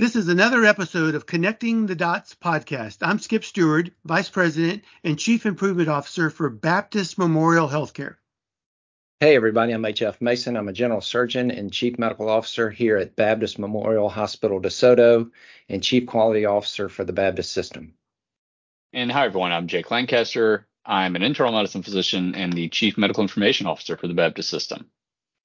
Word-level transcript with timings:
This 0.00 0.16
is 0.16 0.28
another 0.28 0.64
episode 0.64 1.14
of 1.14 1.26
Connecting 1.26 1.84
the 1.84 1.94
Dots 1.94 2.34
podcast. 2.34 3.06
I'm 3.06 3.18
Skip 3.18 3.44
Stewart, 3.44 3.90
Vice 4.06 4.30
President 4.30 4.82
and 5.04 5.18
Chief 5.18 5.44
Improvement 5.44 5.90
Officer 5.90 6.30
for 6.30 6.48
Baptist 6.48 7.18
Memorial 7.18 7.68
Healthcare. 7.68 8.14
Hey, 9.20 9.36
everybody, 9.36 9.72
I'm 9.72 9.84
H.F. 9.84 10.22
Mason. 10.22 10.56
I'm 10.56 10.68
a 10.68 10.72
General 10.72 11.02
Surgeon 11.02 11.50
and 11.50 11.70
Chief 11.70 11.98
Medical 11.98 12.30
Officer 12.30 12.70
here 12.70 12.96
at 12.96 13.14
Baptist 13.14 13.58
Memorial 13.58 14.08
Hospital 14.08 14.58
DeSoto 14.58 15.30
and 15.68 15.82
Chief 15.82 16.06
Quality 16.06 16.46
Officer 16.46 16.88
for 16.88 17.04
the 17.04 17.12
Baptist 17.12 17.52
System. 17.52 17.92
And 18.94 19.12
hi, 19.12 19.26
everyone. 19.26 19.52
I'm 19.52 19.66
Jake 19.66 19.90
Lancaster. 19.90 20.66
I'm 20.82 21.14
an 21.14 21.22
internal 21.22 21.52
medicine 21.52 21.82
physician 21.82 22.34
and 22.34 22.54
the 22.54 22.70
Chief 22.70 22.96
Medical 22.96 23.22
Information 23.22 23.66
Officer 23.66 23.98
for 23.98 24.08
the 24.08 24.14
Baptist 24.14 24.48
System. 24.48 24.90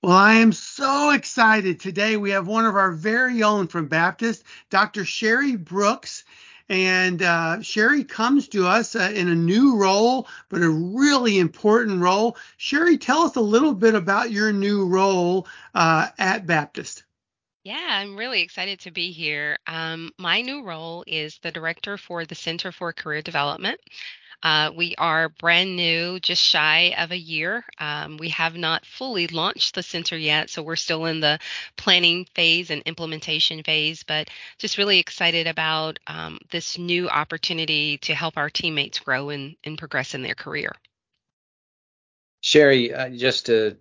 Well, 0.06 0.16
I 0.16 0.36
am 0.36 0.52
so 0.52 1.10
excited. 1.10 1.80
Today 1.80 2.16
we 2.16 2.30
have 2.30 2.46
one 2.46 2.68
of 2.68 2.76
our 2.76 2.92
very 2.92 3.42
own 3.42 3.66
from 3.66 3.88
Baptist, 3.88 4.44
Dr. 4.70 5.04
Sherri 5.04 5.56
Brooks. 5.56 6.26
And 6.70 7.24
uh, 7.24 7.64
Sherri 7.64 8.04
comes 8.04 8.48
to 8.50 8.68
us 8.68 8.96
uh, 8.96 9.12
in 9.16 9.30
a 9.30 9.34
new 9.34 9.78
role, 9.78 10.28
but 10.48 10.62
a 10.62 10.70
really 10.70 11.40
important 11.40 12.02
role. 12.02 12.38
Sherri, 12.58 13.00
tell 13.00 13.24
us 13.24 13.36
a 13.36 13.42
little 13.42 13.74
bit 13.74 13.96
about 13.96 14.30
your 14.30 14.54
new 14.54 14.86
role 14.86 15.48
uh, 15.74 16.10
at 16.20 16.46
Baptist. 16.46 17.04
Yeah, 17.64 17.82
I'm 17.84 18.16
really 18.16 18.44
excited 18.44 18.82
to 18.82 18.92
be 18.92 19.12
here. 19.12 19.58
Um, 19.66 20.12
my 20.20 20.42
new 20.42 20.62
role 20.62 21.04
is 21.08 21.40
the 21.42 21.50
director 21.50 21.98
for 21.98 22.26
the 22.26 22.36
Center 22.36 22.72
for 22.72 22.94
Career 22.94 23.24
Development. 23.24 23.80
Uh, 24.44 24.72
we 24.76 24.96
are 24.98 25.30
brand 25.30 25.76
new, 25.76 26.20
just 26.20 26.42
shy 26.42 26.94
of 26.98 27.12
a 27.12 27.18
year. 27.18 27.64
Um, 27.80 28.18
we 28.18 28.30
have 28.30 28.56
not 28.56 28.86
fully 28.86 29.28
launched 29.28 29.76
the 29.76 29.84
center 29.84 30.18
yet, 30.18 30.50
so 30.50 30.62
we're 30.62 30.76
still 30.76 31.06
in 31.06 31.20
the 31.20 31.40
planning 31.78 32.26
phase 32.36 32.70
and 32.70 32.82
implementation 32.86 33.64
phase, 33.64 34.04
but 34.04 34.30
just 34.58 34.78
really 34.78 35.00
excited 35.00 35.48
about 35.48 36.00
um, 36.08 36.40
this 36.52 36.78
new 36.78 37.10
opportunity 37.10 37.98
to 38.00 38.14
help 38.14 38.38
our 38.38 38.50
teammates 38.50 39.00
grow 39.00 39.30
and, 39.30 39.56
and 39.64 39.78
progress 39.78 40.14
in 40.14 40.22
their 40.22 40.36
career. 40.36 40.72
Sherri, 42.42 42.94
uh, 42.94 43.10
just 43.10 43.48
to 43.48 43.78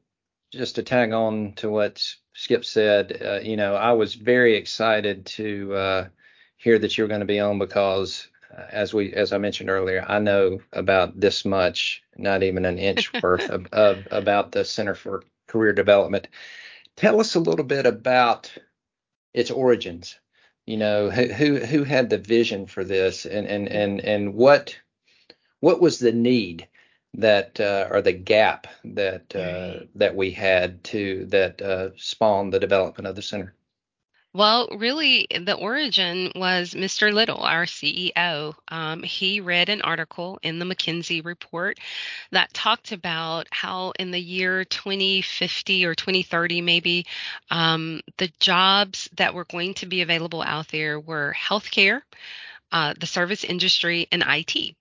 just 0.52 0.76
to 0.76 0.82
tag 0.82 1.12
on 1.12 1.52
to 1.56 1.68
what 1.68 2.02
Skip 2.34 2.64
said, 2.64 3.20
uh, 3.24 3.40
you 3.42 3.56
know, 3.56 3.74
I 3.74 3.92
was 3.92 4.14
very 4.14 4.56
excited 4.56 5.26
to 5.26 5.74
uh, 5.74 6.08
hear 6.56 6.78
that 6.78 6.96
you 6.96 7.04
were 7.04 7.08
going 7.08 7.20
to 7.20 7.26
be 7.26 7.40
on 7.40 7.58
because 7.58 8.26
as 8.70 8.94
we 8.94 9.12
as 9.14 9.32
I 9.32 9.38
mentioned 9.38 9.70
earlier, 9.70 10.04
I 10.06 10.18
know 10.18 10.60
about 10.72 11.18
this 11.18 11.44
much, 11.44 12.02
not 12.16 12.42
even 12.42 12.64
an 12.64 12.78
inch 12.78 13.12
worth 13.22 13.48
of, 13.50 13.66
of 13.72 14.06
about 14.10 14.52
the 14.52 14.64
Center 14.64 14.94
for 14.94 15.22
Career 15.46 15.72
Development. 15.72 16.28
Tell 16.96 17.20
us 17.20 17.34
a 17.34 17.40
little 17.40 17.64
bit 17.64 17.86
about 17.86 18.52
its 19.32 19.50
origins. 19.50 20.18
You 20.66 20.78
know, 20.78 21.10
who 21.10 21.58
who 21.58 21.84
had 21.84 22.08
the 22.08 22.18
vision 22.18 22.66
for 22.66 22.84
this, 22.84 23.26
and 23.26 23.46
and 23.46 23.68
and 23.68 24.00
and 24.00 24.34
what 24.34 24.78
what 25.60 25.80
was 25.80 25.98
the 25.98 26.12
need 26.12 26.68
that 27.14 27.60
uh, 27.60 27.88
or 27.90 28.00
the 28.00 28.12
gap 28.12 28.66
that 28.84 29.34
uh, 29.36 29.84
that 29.94 30.16
we 30.16 30.30
had 30.30 30.82
to 30.84 31.26
that 31.26 31.60
uh, 31.60 31.90
spawned 31.96 32.52
the 32.52 32.60
development 32.60 33.06
of 33.06 33.16
the 33.16 33.22
center. 33.22 33.54
Well, 34.34 34.66
really, 34.76 35.28
the 35.30 35.54
origin 35.54 36.32
was 36.34 36.74
Mr. 36.74 37.12
Little, 37.12 37.38
our 37.40 37.66
CEO. 37.66 38.54
Um, 38.66 39.02
he 39.04 39.40
read 39.40 39.68
an 39.68 39.80
article 39.82 40.40
in 40.42 40.58
the 40.58 40.64
McKinsey 40.66 41.24
report 41.24 41.78
that 42.32 42.52
talked 42.52 42.90
about 42.90 43.46
how 43.52 43.92
in 43.98 44.10
the 44.10 44.20
year 44.20 44.64
2050 44.64 45.86
or 45.86 45.94
2030, 45.94 46.60
maybe, 46.62 47.06
um, 47.50 48.00
the 48.18 48.28
jobs 48.40 49.08
that 49.16 49.34
were 49.34 49.44
going 49.44 49.74
to 49.74 49.86
be 49.86 50.02
available 50.02 50.42
out 50.42 50.66
there 50.68 50.98
were 50.98 51.32
healthcare, 51.38 52.02
uh, 52.72 52.94
the 52.98 53.06
service 53.06 53.44
industry, 53.44 54.08
and 54.10 54.24
IT 54.26 54.74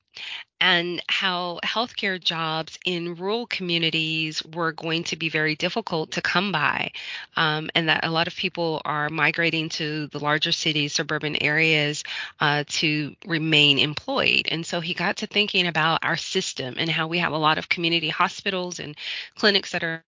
and 0.60 1.02
how 1.10 1.60
healthcare 1.64 2.24
jobs 2.24 2.78
in 2.86 3.16
rural 3.16 3.46
communities 3.48 4.44
were 4.54 4.72
going 4.72 5.04
to 5.04 5.16
be 5.16 5.30
very 5.30 5.56
difficult 5.56 6.12
to 6.12 6.22
come 6.22 6.52
by, 6.52 6.92
um, 7.36 7.70
and 7.76 7.90
that 7.90 8.06
a 8.06 8.10
lot 8.10 8.28
of 8.28 8.36
people 8.36 8.82
are 8.86 9.10
migrating 9.10 9.70
to 9.70 10.08
the 10.08 10.20
larger 10.20 10.52
cities, 10.52 10.94
suburban 10.94 11.36
areas 11.42 12.04
uh, 12.40 12.64
to 12.68 13.16
remain 13.26 13.80
employed. 13.80 14.48
And 14.50 14.66
so 14.66 14.80
he 14.80 14.94
got 14.94 15.18
to 15.18 15.28
thinking 15.28 15.68
about 15.68 16.00
our 16.04 16.18
system 16.18 16.76
and 16.78 16.90
how 16.90 17.08
we 17.08 17.20
have 17.20 17.34
a 17.34 17.38
lot 17.38 17.58
of 17.58 17.70
community 17.70 18.10
hospitals 18.10 18.80
and 18.80 18.96
clinics 19.36 19.72
that 19.72 19.84
are 19.84 20.04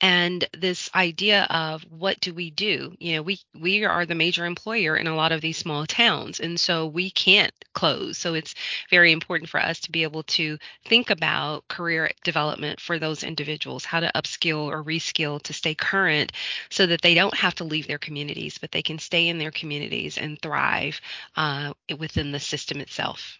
and 0.00 0.44
this 0.58 0.88
idea 0.94 1.44
of 1.50 1.82
what 1.90 2.18
do 2.20 2.32
we 2.32 2.50
do? 2.50 2.94
You 2.98 3.16
know 3.16 3.22
we 3.22 3.38
we 3.58 3.84
are 3.84 4.06
the 4.06 4.14
major 4.14 4.46
employer 4.46 4.96
in 4.96 5.06
a 5.06 5.14
lot 5.14 5.32
of 5.32 5.40
these 5.40 5.58
small 5.58 5.86
towns 5.86 6.40
and 6.40 6.58
so 6.58 6.86
we 6.86 7.10
can't 7.10 7.52
close. 7.74 8.16
So 8.18 8.34
it's 8.34 8.54
very 8.88 9.12
important 9.12 9.50
for 9.50 9.60
us 9.60 9.80
to 9.80 9.92
be 9.92 10.02
able 10.04 10.22
to 10.24 10.58
think 10.86 11.10
about 11.10 11.68
career 11.68 12.10
development 12.24 12.80
for 12.80 12.98
those 12.98 13.22
individuals 13.22 13.84
how 13.84 14.00
to 14.00 14.10
upskill 14.14 14.66
or 14.66 14.82
reskill 14.82 15.40
to 15.42 15.52
stay 15.52 15.74
current 15.74 16.32
so 16.70 16.86
that 16.86 17.02
they 17.02 17.14
don't 17.14 17.34
have 17.34 17.54
to 17.56 17.64
leave 17.64 17.86
their 17.86 17.98
communities 17.98 18.58
but 18.58 18.72
they 18.72 18.82
can 18.82 18.98
stay 18.98 19.28
in 19.28 19.38
their 19.38 19.52
communities 19.52 20.16
and 20.18 20.40
thrive 20.40 21.00
uh, 21.36 21.72
within 21.98 22.32
the 22.32 22.40
system 22.40 22.80
itself. 22.80 23.38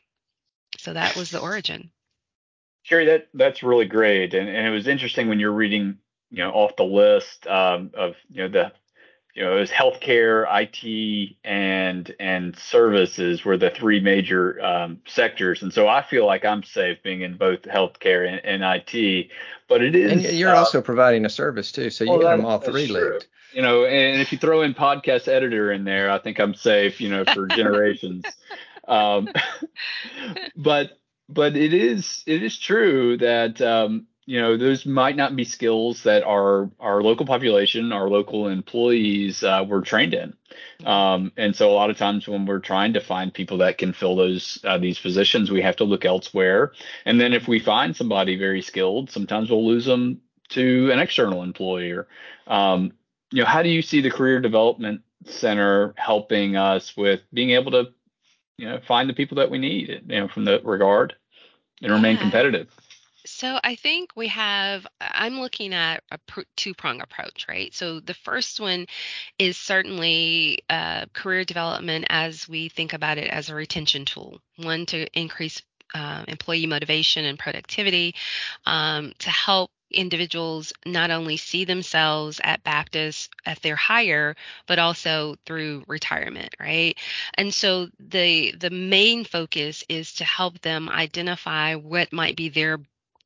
So 0.78 0.92
that 0.92 1.16
was 1.16 1.30
the 1.30 1.40
origin 1.40 1.90
Sherri, 2.82 3.06
that 3.06 3.28
that's 3.34 3.62
really 3.62 3.86
great, 3.86 4.34
and 4.34 4.48
and 4.48 4.66
it 4.66 4.70
was 4.70 4.86
interesting 4.86 5.28
when 5.28 5.38
you're 5.38 5.52
reading, 5.52 5.98
you 6.30 6.38
know, 6.38 6.50
off 6.50 6.76
the 6.76 6.84
list 6.84 7.46
um, 7.46 7.90
of 7.94 8.14
you 8.30 8.42
know 8.42 8.48
the, 8.48 8.72
you 9.34 9.44
know, 9.44 9.56
it 9.56 9.60
was 9.60 9.70
healthcare, 9.70 10.46
IT, 10.50 11.36
and 11.44 12.14
and 12.18 12.56
services 12.56 13.44
were 13.44 13.58
the 13.58 13.70
three 13.70 14.00
major 14.00 14.62
um, 14.64 15.00
sectors, 15.06 15.62
and 15.62 15.72
so 15.72 15.88
I 15.88 16.02
feel 16.02 16.24
like 16.24 16.44
I'm 16.44 16.62
safe 16.62 17.02
being 17.02 17.20
in 17.20 17.36
both 17.36 17.62
healthcare 17.62 18.26
and, 18.26 18.44
and 18.44 18.62
IT, 18.64 19.28
but 19.68 19.82
it 19.82 19.94
is. 19.94 20.12
And 20.12 20.36
you're 20.36 20.54
uh, 20.54 20.58
also 20.58 20.80
providing 20.80 21.26
a 21.26 21.30
service 21.30 21.70
too, 21.72 21.90
so 21.90 22.04
you 22.04 22.10
well, 22.10 22.20
get 22.20 22.36
them 22.36 22.46
all 22.46 22.58
three 22.58 22.86
linked. 22.86 23.28
You 23.52 23.62
know, 23.62 23.84
and 23.84 24.20
if 24.20 24.32
you 24.32 24.38
throw 24.38 24.62
in 24.62 24.74
podcast 24.74 25.28
editor 25.28 25.72
in 25.72 25.84
there, 25.84 26.10
I 26.10 26.18
think 26.18 26.38
I'm 26.38 26.54
safe. 26.54 27.00
You 27.00 27.10
know, 27.10 27.24
for 27.24 27.46
generations. 27.48 28.24
um, 28.88 29.28
but 30.56 30.99
but 31.32 31.56
it 31.56 31.72
is 31.72 32.22
it 32.26 32.42
is 32.42 32.58
true 32.58 33.16
that 33.18 33.60
um, 33.60 34.06
you 34.26 34.40
know 34.40 34.56
those 34.56 34.84
might 34.84 35.16
not 35.16 35.36
be 35.36 35.44
skills 35.44 36.02
that 36.02 36.22
our 36.24 36.70
our 36.80 37.02
local 37.02 37.26
population, 37.26 37.92
our 37.92 38.08
local 38.08 38.48
employees 38.48 39.42
uh, 39.42 39.64
were 39.66 39.80
trained 39.80 40.14
in, 40.14 40.34
um, 40.84 41.32
and 41.36 41.54
so 41.54 41.70
a 41.70 41.72
lot 41.72 41.90
of 41.90 41.96
times 41.96 42.26
when 42.28 42.46
we're 42.46 42.58
trying 42.58 42.92
to 42.94 43.00
find 43.00 43.32
people 43.32 43.58
that 43.58 43.78
can 43.78 43.92
fill 43.92 44.16
those 44.16 44.58
uh, 44.64 44.78
these 44.78 44.98
positions, 44.98 45.50
we 45.50 45.62
have 45.62 45.76
to 45.76 45.84
look 45.84 46.04
elsewhere. 46.04 46.72
And 47.04 47.20
then 47.20 47.32
if 47.32 47.48
we 47.48 47.60
find 47.60 47.96
somebody 47.96 48.36
very 48.36 48.62
skilled, 48.62 49.10
sometimes 49.10 49.50
we'll 49.50 49.66
lose 49.66 49.86
them 49.86 50.20
to 50.50 50.90
an 50.90 50.98
external 50.98 51.42
employer. 51.42 52.08
Um, 52.46 52.92
you 53.30 53.42
know, 53.42 53.48
how 53.48 53.62
do 53.62 53.68
you 53.68 53.82
see 53.82 54.00
the 54.00 54.10
career 54.10 54.40
development 54.40 55.02
center 55.26 55.94
helping 55.96 56.56
us 56.56 56.96
with 56.96 57.20
being 57.32 57.50
able 57.50 57.70
to 57.72 57.92
you 58.56 58.68
know 58.68 58.78
find 58.86 59.08
the 59.08 59.14
people 59.14 59.36
that 59.36 59.50
we 59.50 59.58
need 59.58 60.02
you 60.06 60.20
know 60.20 60.28
from 60.28 60.44
that 60.44 60.64
regard 60.64 61.14
and 61.82 61.92
remain 61.92 62.16
yeah. 62.16 62.22
competitive 62.22 62.68
so 63.26 63.58
I 63.62 63.74
think 63.74 64.10
we 64.16 64.28
have, 64.28 64.86
I'm 65.00 65.40
looking 65.40 65.74
at 65.74 66.02
a 66.10 66.18
two 66.56 66.74
prong 66.74 67.00
approach, 67.00 67.46
right? 67.48 67.72
So 67.74 68.00
the 68.00 68.14
first 68.14 68.60
one 68.60 68.86
is 69.38 69.56
certainly 69.56 70.60
uh, 70.68 71.06
career 71.12 71.44
development 71.44 72.06
as 72.08 72.48
we 72.48 72.68
think 72.68 72.92
about 72.92 73.18
it 73.18 73.30
as 73.30 73.48
a 73.48 73.54
retention 73.54 74.04
tool, 74.04 74.40
one 74.56 74.86
to 74.86 75.06
increase 75.18 75.62
uh, 75.94 76.24
employee 76.28 76.66
motivation 76.66 77.24
and 77.24 77.38
productivity, 77.38 78.14
um, 78.64 79.12
to 79.18 79.30
help 79.30 79.70
individuals 79.90 80.72
not 80.86 81.10
only 81.10 81.36
see 81.36 81.64
themselves 81.64 82.40
at 82.44 82.62
Baptist 82.62 83.30
at 83.46 83.60
their 83.62 83.76
hire, 83.76 84.36
but 84.66 84.78
also 84.78 85.36
through 85.46 85.84
retirement, 85.86 86.54
right? 86.60 86.96
And 87.34 87.52
so 87.54 87.88
the 87.98 88.52
the 88.52 88.70
main 88.70 89.24
focus 89.24 89.84
is 89.88 90.14
to 90.14 90.24
help 90.24 90.60
them 90.60 90.88
identify 90.88 91.74
what 91.74 92.12
might 92.12 92.36
be 92.36 92.48
their 92.48 92.78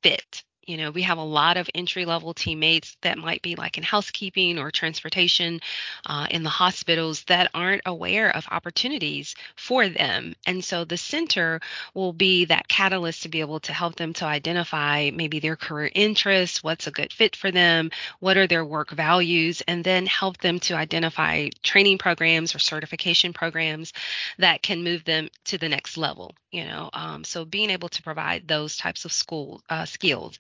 fit 0.02 0.42
you 0.66 0.76
know, 0.76 0.90
we 0.90 1.02
have 1.02 1.18
a 1.18 1.22
lot 1.24 1.56
of 1.56 1.68
entry 1.74 2.04
level 2.04 2.34
teammates 2.34 2.96
that 3.02 3.18
might 3.18 3.42
be 3.42 3.56
like 3.56 3.78
in 3.78 3.84
housekeeping 3.84 4.58
or 4.58 4.70
transportation 4.70 5.60
uh, 6.06 6.26
in 6.30 6.42
the 6.42 6.50
hospitals 6.50 7.24
that 7.24 7.50
aren't 7.54 7.82
aware 7.86 8.34
of 8.34 8.46
opportunities 8.50 9.34
for 9.56 9.88
them. 9.88 10.34
And 10.46 10.64
so 10.64 10.84
the 10.84 10.96
center 10.96 11.60
will 11.94 12.12
be 12.12 12.46
that 12.46 12.68
catalyst 12.68 13.22
to 13.22 13.28
be 13.28 13.40
able 13.40 13.60
to 13.60 13.72
help 13.72 13.96
them 13.96 14.12
to 14.14 14.24
identify 14.24 15.10
maybe 15.12 15.40
their 15.40 15.56
career 15.56 15.90
interests, 15.94 16.62
what's 16.62 16.86
a 16.86 16.90
good 16.90 17.12
fit 17.12 17.36
for 17.36 17.50
them, 17.50 17.90
what 18.20 18.36
are 18.36 18.46
their 18.46 18.64
work 18.64 18.90
values, 18.90 19.62
and 19.66 19.84
then 19.84 20.06
help 20.06 20.38
them 20.38 20.58
to 20.60 20.74
identify 20.74 21.48
training 21.62 21.98
programs 21.98 22.54
or 22.54 22.58
certification 22.58 23.32
programs 23.32 23.92
that 24.38 24.62
can 24.62 24.84
move 24.84 25.04
them 25.04 25.28
to 25.44 25.58
the 25.58 25.68
next 25.68 25.96
level. 25.96 26.34
You 26.50 26.64
know, 26.64 26.90
um, 26.92 27.24
so 27.24 27.44
being 27.44 27.70
able 27.70 27.88
to 27.88 28.02
provide 28.02 28.46
those 28.46 28.76
types 28.76 29.04
of 29.04 29.12
school 29.12 29.60
uh, 29.68 29.84
skills 29.84 30.38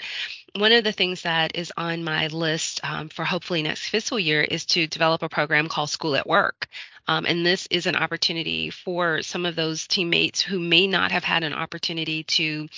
one 0.54 0.72
of 0.72 0.84
the 0.84 0.92
things 0.92 1.22
that 1.22 1.56
is 1.56 1.72
on 1.76 2.04
my 2.04 2.28
list 2.28 2.80
um, 2.84 3.08
for 3.08 3.24
hopefully 3.24 3.62
next 3.62 3.88
fiscal 3.88 4.18
year 4.18 4.42
is 4.42 4.64
to 4.66 4.86
develop 4.86 5.22
a 5.22 5.28
program 5.28 5.68
called 5.68 5.90
School 5.90 6.16
at 6.16 6.26
Work. 6.26 6.68
Um, 7.06 7.26
and 7.26 7.44
this 7.44 7.66
is 7.70 7.86
an 7.86 7.96
opportunity 7.96 8.70
for 8.70 9.22
some 9.22 9.44
of 9.44 9.56
those 9.56 9.86
teammates 9.86 10.40
who 10.40 10.58
may 10.58 10.86
not 10.86 11.12
have 11.12 11.24
had 11.24 11.42
an 11.42 11.52
opportunity 11.52 12.22
to 12.24 12.68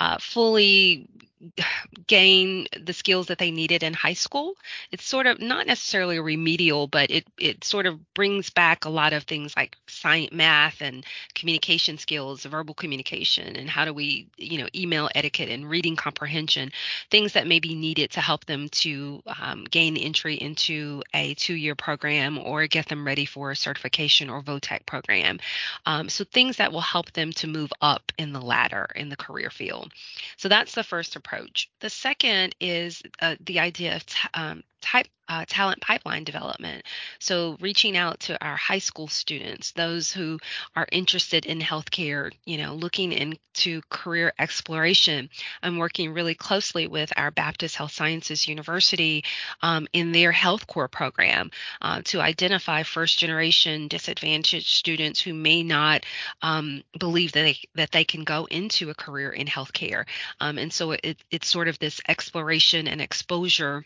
uh, 0.00 0.18
fully 0.18 1.06
gain 2.06 2.66
the 2.80 2.92
skills 2.92 3.26
that 3.26 3.38
they 3.38 3.50
needed 3.50 3.82
in 3.82 3.92
high 3.92 4.14
school. 4.14 4.54
It's 4.90 5.04
sort 5.04 5.26
of 5.26 5.40
not 5.40 5.66
necessarily 5.66 6.18
remedial, 6.18 6.86
but 6.86 7.10
it 7.10 7.26
it 7.38 7.64
sort 7.64 7.86
of 7.86 8.14
brings 8.14 8.50
back 8.50 8.84
a 8.84 8.90
lot 8.90 9.12
of 9.12 9.24
things 9.24 9.54
like 9.56 9.76
science, 9.86 10.32
math, 10.32 10.80
and 10.80 11.04
communication 11.34 11.98
skills, 11.98 12.44
verbal 12.44 12.74
communication, 12.74 13.56
and 13.56 13.68
how 13.68 13.84
do 13.84 13.92
we, 13.92 14.28
you 14.36 14.58
know, 14.58 14.68
email 14.74 15.08
etiquette 15.14 15.48
and 15.48 15.68
reading 15.68 15.96
comprehension, 15.96 16.70
things 17.10 17.32
that 17.34 17.46
may 17.46 17.60
be 17.60 17.74
needed 17.74 18.10
to 18.12 18.20
help 18.20 18.44
them 18.46 18.68
to 18.70 19.22
um, 19.40 19.64
gain 19.64 19.96
entry 19.96 20.34
into 20.34 21.02
a 21.14 21.34
two-year 21.34 21.74
program 21.74 22.38
or 22.38 22.66
get 22.66 22.88
them 22.88 23.06
ready 23.06 23.24
for 23.24 23.50
a 23.50 23.56
certification 23.56 24.30
or 24.30 24.40
vo-tech 24.40 24.86
program. 24.86 25.38
Um, 25.84 26.08
so 26.08 26.24
things 26.24 26.56
that 26.56 26.72
will 26.72 26.80
help 26.80 27.12
them 27.12 27.32
to 27.32 27.46
move 27.46 27.72
up 27.80 28.12
in 28.18 28.32
the 28.32 28.40
ladder 28.40 28.88
in 28.94 29.08
the 29.08 29.16
career 29.16 29.50
field. 29.50 29.92
So 30.36 30.48
that's 30.48 30.74
the 30.74 30.84
first 30.84 31.16
approach. 31.26 31.70
The 31.80 31.90
second 31.90 32.54
is 32.60 33.02
uh, 33.20 33.36
the 33.40 33.60
idea 33.60 33.96
of 33.96 34.06
t- 34.06 34.28
um, 34.34 34.62
type 34.80 35.06
uh, 35.28 35.44
talent 35.48 35.80
pipeline 35.80 36.24
development. 36.24 36.84
So 37.18 37.56
reaching 37.60 37.96
out 37.96 38.20
to 38.20 38.44
our 38.44 38.56
high 38.56 38.78
school 38.78 39.08
students, 39.08 39.72
those 39.72 40.12
who 40.12 40.38
are 40.76 40.86
interested 40.92 41.46
in 41.46 41.58
healthcare, 41.58 42.32
you 42.44 42.58
know, 42.58 42.74
looking 42.74 43.12
into 43.12 43.80
career 43.90 44.32
exploration. 44.38 45.28
I'm 45.62 45.78
working 45.78 46.12
really 46.12 46.34
closely 46.34 46.86
with 46.86 47.12
our 47.16 47.30
Baptist 47.30 47.76
Health 47.76 47.92
Sciences 47.92 48.46
University 48.46 49.24
um, 49.62 49.88
in 49.92 50.12
their 50.12 50.32
Health 50.32 50.66
Core 50.66 50.88
program 50.88 51.50
uh, 51.82 52.02
to 52.04 52.20
identify 52.20 52.82
first 52.82 53.18
generation 53.18 53.88
disadvantaged 53.88 54.68
students 54.68 55.20
who 55.20 55.34
may 55.34 55.62
not 55.62 56.04
um, 56.42 56.82
believe 56.98 57.32
that 57.32 57.42
they 57.42 57.56
that 57.74 57.90
they 57.90 58.04
can 58.04 58.22
go 58.24 58.46
into 58.50 58.90
a 58.90 58.94
career 58.94 59.30
in 59.30 59.46
healthcare. 59.46 60.04
Um, 60.40 60.58
and 60.58 60.72
so 60.72 60.92
it, 60.92 61.24
it's 61.30 61.48
sort 61.48 61.68
of 61.68 61.78
this 61.78 62.00
exploration 62.08 62.86
and 62.86 63.00
exposure 63.00 63.84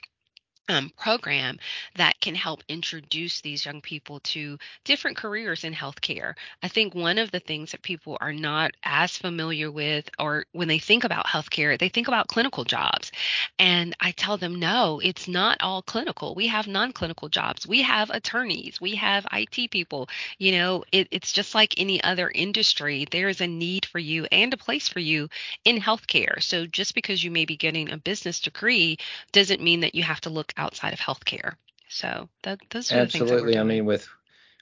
um, 0.69 0.91
program 0.97 1.59
that 1.97 2.21
can 2.21 2.35
help 2.35 2.63
introduce 2.69 3.41
these 3.41 3.65
young 3.65 3.81
people 3.81 4.21
to 4.21 4.59
different 4.85 5.17
careers 5.17 5.65
in 5.65 5.75
healthcare. 5.75 6.35
I 6.63 6.69
think 6.69 6.95
one 6.95 7.19
of 7.19 7.31
the 7.31 7.41
things 7.41 7.73
that 7.73 7.83
people 7.83 8.17
are 8.21 8.33
not 8.33 8.73
as 8.85 9.17
familiar 9.17 9.71
with, 9.71 10.09
or 10.19 10.45
when 10.53 10.69
they 10.69 10.79
think 10.79 11.05
about 11.05 11.27
healthcare, 11.27 11.79
they 11.79 11.89
think 11.89 12.09
about 12.09 12.29
clinical 12.29 12.65
jobs. 12.65 13.11
And 13.59 13.97
I 14.01 14.13
tell 14.13 14.37
them, 14.37 14.59
no, 14.61 15.01
it's 15.03 15.27
not 15.27 15.59
all 15.61 15.83
clinical. 15.83 16.35
We 16.35 16.47
have 16.49 16.67
non 16.67 16.93
clinical 16.93 17.29
jobs, 17.29 17.67
we 17.67 17.83
have 17.83 18.11
attorneys, 18.11 18.81
we 18.81 18.95
have 18.95 19.27
IT 19.33 19.71
people. 19.71 20.09
You 20.39 20.53
know, 20.53 20.85
it, 20.93 21.09
it's 21.11 21.33
just 21.33 21.55
like 21.55 21.75
any 21.79 22.03
other 22.03 22.31
industry. 22.33 23.07
There 23.11 23.29
is 23.29 23.41
a 23.41 23.47
need 23.47 23.87
for 23.87 23.99
you 23.99 24.27
and 24.31 24.55
a 24.55 24.57
place 24.57 24.89
for 24.89 25.01
you 25.01 25.29
in 25.65 25.81
healthcare. 25.81 26.43
So 26.43 26.67
just 26.67 26.95
because 26.95 27.25
you 27.25 27.31
may 27.31 27.45
be 27.45 27.57
getting 27.57 27.91
a 27.91 27.97
business 27.97 28.41
degree 28.41 28.99
doesn't 29.33 29.63
mean 29.63 29.81
that 29.81 29.95
you 29.95 30.03
have 30.03 30.21
to 30.23 30.31
look 30.31 30.50
outside 30.57 30.93
of 30.93 31.01
healthcare. 31.01 31.55
So 31.89 32.29
that 32.45 32.61
those 32.71 32.93
are 32.93 32.99
absolutely. 32.99 33.59
I 33.59 33.65
mean, 33.65 33.85
with 33.85 34.09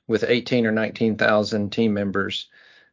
with 0.06 0.24
18 0.26 0.66
or 0.66 0.72
19,000 0.72 1.70
team 1.70 1.92
members, 1.92 2.48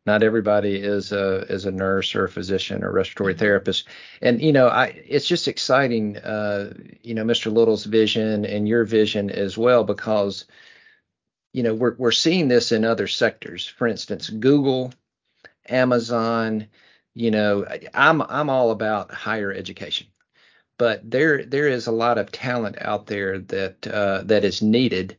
not 0.05 0.21
everybody 0.21 0.75
is 0.75 1.11
a 1.11 1.45
is 1.51 1.65
a 1.65 1.71
nurse 1.71 2.13
or 2.13 2.25
a 2.25 2.29
physician 2.29 2.83
or 2.83 2.91
respiratory 2.91 3.33
mm-hmm. 3.33 3.39
therapist. 3.39 3.87
And 4.21 4.41
you 4.41 4.51
know, 4.51 4.67
I 4.67 4.87
it's 5.07 5.27
just 5.27 5.47
exciting. 5.47 6.17
Uh, 6.17 6.73
you 7.01 7.15
know, 7.15 7.23
Mr. 7.23 7.51
Little's 7.51 7.85
vision 7.85 8.45
and 8.45 8.67
your 8.67 8.83
vision 8.83 9.29
as 9.29 9.57
well 9.57 9.83
because 9.83 10.45
you 11.53 11.63
know 11.63 11.73
we're 11.73 11.95
we're 11.97 12.11
seeing 12.11 12.49
this 12.49 12.71
in 12.71 12.85
other 12.85 13.07
sectors. 13.07 13.67
For 13.67 13.87
instance, 13.87 14.29
Google, 14.29 14.93
Amazon. 15.67 16.67
You 17.15 17.31
know, 17.31 17.65
I'm 17.93 18.21
I'm 18.21 18.49
all 18.49 18.71
about 18.71 19.11
higher 19.11 19.51
education 19.51 20.07
but 20.77 21.09
there 21.09 21.45
there 21.45 21.67
is 21.67 21.87
a 21.87 21.91
lot 21.91 22.17
of 22.17 22.31
talent 22.31 22.77
out 22.81 23.07
there 23.07 23.39
that 23.39 23.87
uh, 23.87 24.21
that 24.25 24.43
is 24.43 24.61
needed 24.61 25.17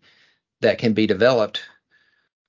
that 0.61 0.79
can 0.79 0.93
be 0.93 1.07
developed 1.07 1.63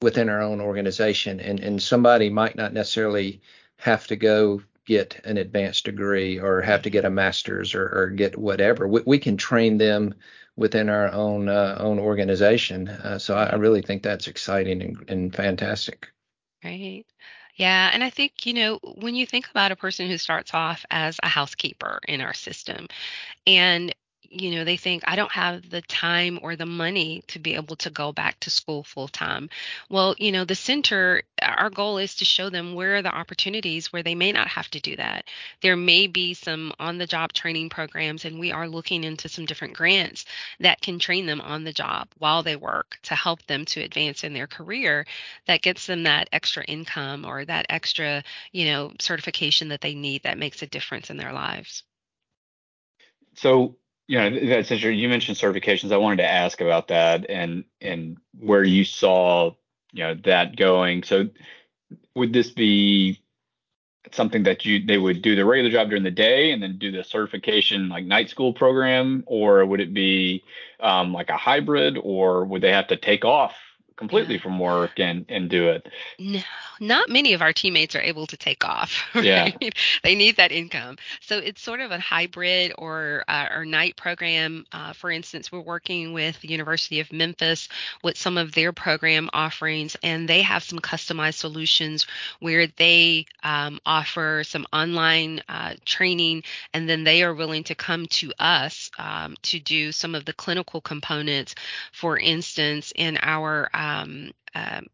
within 0.02 0.30
our 0.30 0.42
own 0.42 0.62
organization. 0.62 1.40
And 1.40 1.60
and 1.60 1.82
somebody 1.82 2.30
might 2.30 2.56
not 2.56 2.74
necessarily 2.74 3.42
have 3.78 4.08
to 4.08 4.16
go 4.16 4.62
get 4.86 5.20
an 5.26 5.38
advanced 5.38 5.86
degree 5.86 6.40
or 6.40 6.62
have 6.62 6.82
to 6.82 6.90
get 6.90 7.06
a 7.06 7.10
master's 7.10 7.76
or, 7.76 7.90
or 7.90 8.08
get 8.08 8.38
whatever. 8.38 8.88
We, 8.88 9.02
we, 9.06 9.20
can 9.20 9.36
train 9.36 9.78
them 9.78 10.16
within 10.56 10.90
our 10.90 11.12
own 11.12 11.50
uh, 11.50 11.76
own 11.80 12.00
organization. 12.00 12.88
Uh, 12.88 13.20
so 13.20 13.36
I, 13.36 13.48
I, 13.48 13.56
really 13.56 13.82
think 13.82 14.02
that's 14.02 14.28
exciting 14.28 14.82
and, 14.82 15.10
and 15.10 15.36
fantastic. 15.36 16.08
Right 16.64 17.06
yeah, 17.58 17.90
and 17.94 18.04
I 18.04 18.10
think, 18.10 18.46
you 18.46 18.54
know, 18.54 18.80
when 18.84 19.16
you 19.16 19.26
think 19.26 19.50
about 19.50 19.72
a 19.72 19.76
person 19.76 20.08
who 20.08 20.18
starts 20.18 20.54
off 20.54 20.86
as 20.92 21.18
a 21.24 21.28
housekeeper 21.28 22.00
in 22.08 22.22
our 22.22 22.34
system 22.34 22.88
and 23.48 23.94
you 24.30 24.52
know, 24.52 24.64
they 24.64 24.78
think 24.78 25.04
I 25.06 25.16
don't 25.16 25.32
have 25.32 25.70
the 25.70 25.82
time 25.82 26.40
or 26.42 26.56
the 26.56 26.66
money 26.66 27.24
to 27.28 27.40
be 27.40 27.56
able 27.56 27.76
to 27.78 27.90
go 27.90 28.12
back 28.12 28.40
to 28.42 28.50
school 28.50 28.84
full 28.84 29.08
time. 29.08 29.50
Well, 29.90 30.16
you 30.18 30.32
know, 30.32 30.46
the 30.46 30.56
center, 30.56 31.24
our 31.42 31.70
goal 31.70 31.98
is 31.98 32.16
to 32.16 32.26
show 32.26 32.50
them 32.50 32.74
where 32.74 32.98
are 32.98 33.02
the 33.02 33.14
opportunities 33.14 33.92
where 33.92 34.04
they 34.04 34.16
may 34.16 34.32
not 34.32 34.48
have 34.48 34.70
to 34.72 34.80
do 34.80 34.96
that. 34.96 35.26
There 35.62 35.76
may 35.76 36.08
be 36.08 36.34
some 36.34 36.74
on 36.80 36.98
the 36.98 37.08
job 37.08 37.34
training 37.34 37.70
programs, 37.70 38.26
and 38.26 38.40
we 38.40 38.52
are 38.52 38.68
looking 38.68 39.04
into 39.04 39.30
some 39.30 39.46
different 39.46 39.76
grants 39.76 40.26
that 40.60 40.82
can 40.82 41.00
train 41.00 41.26
them 41.26 41.42
on 41.42 41.64
the 41.64 41.74
job 41.74 42.10
while 42.18 42.44
they 42.44 42.56
work 42.56 43.00
to 43.04 43.16
help 43.16 43.46
them 43.48 43.66
to 43.66 43.82
advance 43.82 44.24
in 44.24 44.34
their 44.34 44.48
career 44.48 45.06
that 45.46 45.62
gets 45.62 45.86
them 45.88 46.04
that 46.04 46.30
extra 46.32 46.64
income 46.64 47.26
or 47.26 47.46
that 47.46 47.66
extra, 47.70 48.24
you 48.52 48.66
know, 48.66 48.92
certification 49.00 49.70
that 49.70 49.82
they 49.82 49.96
need 49.96 50.24
that 50.24 50.38
makes 50.38 50.62
a 50.62 50.68
difference 50.68 51.10
in 51.10 51.18
their 51.18 51.34
lives. 51.34 51.84
So 53.36 53.78
you 54.08 54.18
know 54.18 54.30
that's 54.30 54.72
interesting. 54.72 54.98
You 54.98 55.10
mentioned 55.10 55.38
certifications. 55.38 55.92
I 55.92 55.98
wanted 55.98 56.18
to 56.18 56.30
ask 56.30 56.62
about 56.62 56.88
that 56.88 57.30
and 57.30 57.66
and 57.82 58.18
where 58.40 58.64
you 58.64 58.86
saw 58.86 59.52
you 59.92 60.04
know 60.04 60.16
that 60.26 60.56
going. 60.56 61.04
So 61.04 61.30
would 62.16 62.34
this 62.34 62.50
be 62.50 63.22
something 64.14 64.44
that 64.44 64.66
you 64.66 64.86
they 64.86 64.98
would 64.98 65.22
do 65.22 65.36
the 65.36 65.46
regular 65.46 65.72
job 65.72 65.90
during 65.90 66.04
the 66.04 66.12
day 66.12 66.52
and 66.52 66.62
then 66.62 66.78
do 66.78 66.92
the 66.92 67.04
certification 67.04 67.90
like 67.90 68.06
night 68.06 68.30
school 68.30 68.54
program, 68.54 69.24
or 69.28 69.66
would 69.66 69.82
it 69.82 69.94
be 69.94 70.44
um, 70.80 71.14
like 71.14 71.30
a 71.30 71.38
hybrid, 71.38 71.98
or 72.02 72.46
would 72.46 72.62
they 72.62 72.72
have 72.72 72.88
to 72.88 72.98
take 72.98 73.26
off 73.26 73.56
completely 73.98 74.36
yeah. 74.36 74.42
from 74.42 74.60
work 74.60 75.00
and 75.00 75.26
and 75.30 75.50
do 75.50 75.70
it? 75.70 75.88
No, 76.20 76.42
not 76.80 77.10
many 77.10 77.34
of 77.34 77.42
our 77.42 77.54
teammates 77.54 77.96
are 77.96 78.02
able 78.02 78.28
to 78.28 78.38
take 78.38 78.66
off. 78.66 79.04
Right? 79.18 79.56
Yeah. 79.60 79.70
they 80.04 80.16
need 80.16 80.38
that 80.38 80.52
income. 80.52 80.98
So 81.22 81.40
it's 81.40 81.62
sort 81.62 81.80
of 81.80 81.92
a 81.92 82.00
hybrid 82.00 82.74
or 82.78 83.24
uh, 83.28 83.48
or 83.52 83.66
night 83.66 83.96
program. 83.98 84.66
Uh, 84.72 84.94
for 84.94 85.10
instance, 85.10 85.52
we're 85.52 85.60
working 85.62 86.14
with 86.14 86.40
the 86.42 86.50
University 86.50 87.00
of 87.00 87.12
Memphis 87.12 87.68
with 88.04 88.16
some 88.18 88.38
of 88.38 88.52
their 88.52 88.72
program 88.74 89.30
offerings, 89.34 89.98
and 90.04 90.30
they 90.30 90.44
have 90.44 90.64
some 90.64 90.80
customized 90.80 91.36
solutions 91.36 92.06
where 92.40 92.68
they 92.78 93.26
um, 93.44 93.80
offer 93.86 94.44
some 94.46 94.66
online 94.72 95.42
uh, 95.50 95.74
training, 95.86 96.44
and 96.74 96.88
then 96.88 97.04
they 97.04 97.24
are 97.24 97.34
willing 97.34 97.64
to 97.64 97.76
come 97.76 98.06
to 98.08 98.32
us 98.40 98.92
um, 99.00 99.36
to 99.42 99.60
do 99.60 99.92
some 99.92 100.14
of 100.16 100.26
the 100.26 100.34
clinical 100.34 100.80
components. 100.82 101.56
For 101.92 102.20
instance, 102.20 102.94
in 102.96 103.18
our 103.22 103.70
um, 103.74 104.32
um, 104.58 104.88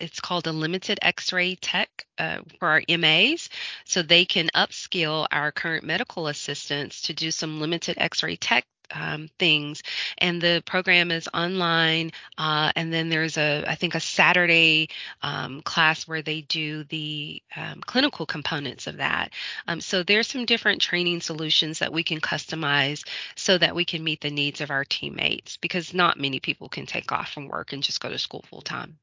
it's 0.00 0.20
called 0.20 0.46
a 0.46 0.52
limited 0.52 0.98
x-ray 1.02 1.56
tech 1.56 2.06
uh, 2.18 2.40
for 2.58 2.68
our 2.68 2.82
MAs. 2.88 3.48
So 3.84 4.02
they 4.02 4.24
can 4.24 4.48
upskill 4.54 5.26
our 5.30 5.50
current 5.52 5.84
medical 5.84 6.28
assistants 6.28 7.02
to 7.02 7.14
do 7.14 7.30
some 7.30 7.60
limited 7.60 7.98
x-ray 7.98 8.36
tech 8.36 8.64
um, 8.90 9.28
things. 9.38 9.82
And 10.18 10.40
the 10.40 10.62
program 10.64 11.10
is 11.10 11.28
online 11.34 12.12
uh, 12.36 12.72
and 12.74 12.92
then 12.92 13.08
there's 13.08 13.36
a 13.36 13.64
i 13.66 13.74
think 13.74 13.94
a 13.94 14.00
saturday 14.00 14.88
um, 15.22 15.60
class 15.62 16.08
where 16.08 16.22
they 16.22 16.42
do 16.42 16.84
the 16.84 17.42
um, 17.56 17.80
clinical 17.80 18.26
components 18.26 18.86
of 18.86 18.98
that. 18.98 19.32
Um, 19.66 19.80
so 19.80 20.02
there's 20.02 20.28
some 20.28 20.46
different 20.46 20.80
training 20.80 21.20
solutions 21.20 21.80
that 21.80 21.92
we 21.92 22.02
can 22.02 22.20
customize 22.20 23.06
so 23.36 23.58
that 23.58 23.74
we 23.74 23.84
can 23.84 24.04
meet 24.04 24.20
the 24.20 24.30
needs 24.30 24.60
of 24.60 24.70
our 24.70 24.84
teammates 24.84 25.56
because 25.56 25.92
not 25.94 26.18
many 26.18 26.40
people 26.40 26.68
can 26.68 26.86
take 26.86 27.12
off 27.12 27.32
from 27.32 27.48
work 27.48 27.72
and 27.72 27.82
just 27.82 28.00
go 28.00 28.08
to 28.08 28.18
school 28.18 28.44
full 28.48 28.62
time 28.62 28.98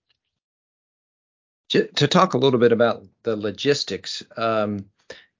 to 1.70 2.08
talk 2.08 2.34
a 2.34 2.38
little 2.38 2.60
bit 2.60 2.72
about 2.72 3.04
the 3.24 3.36
logistics, 3.36 4.24
um, 4.38 4.86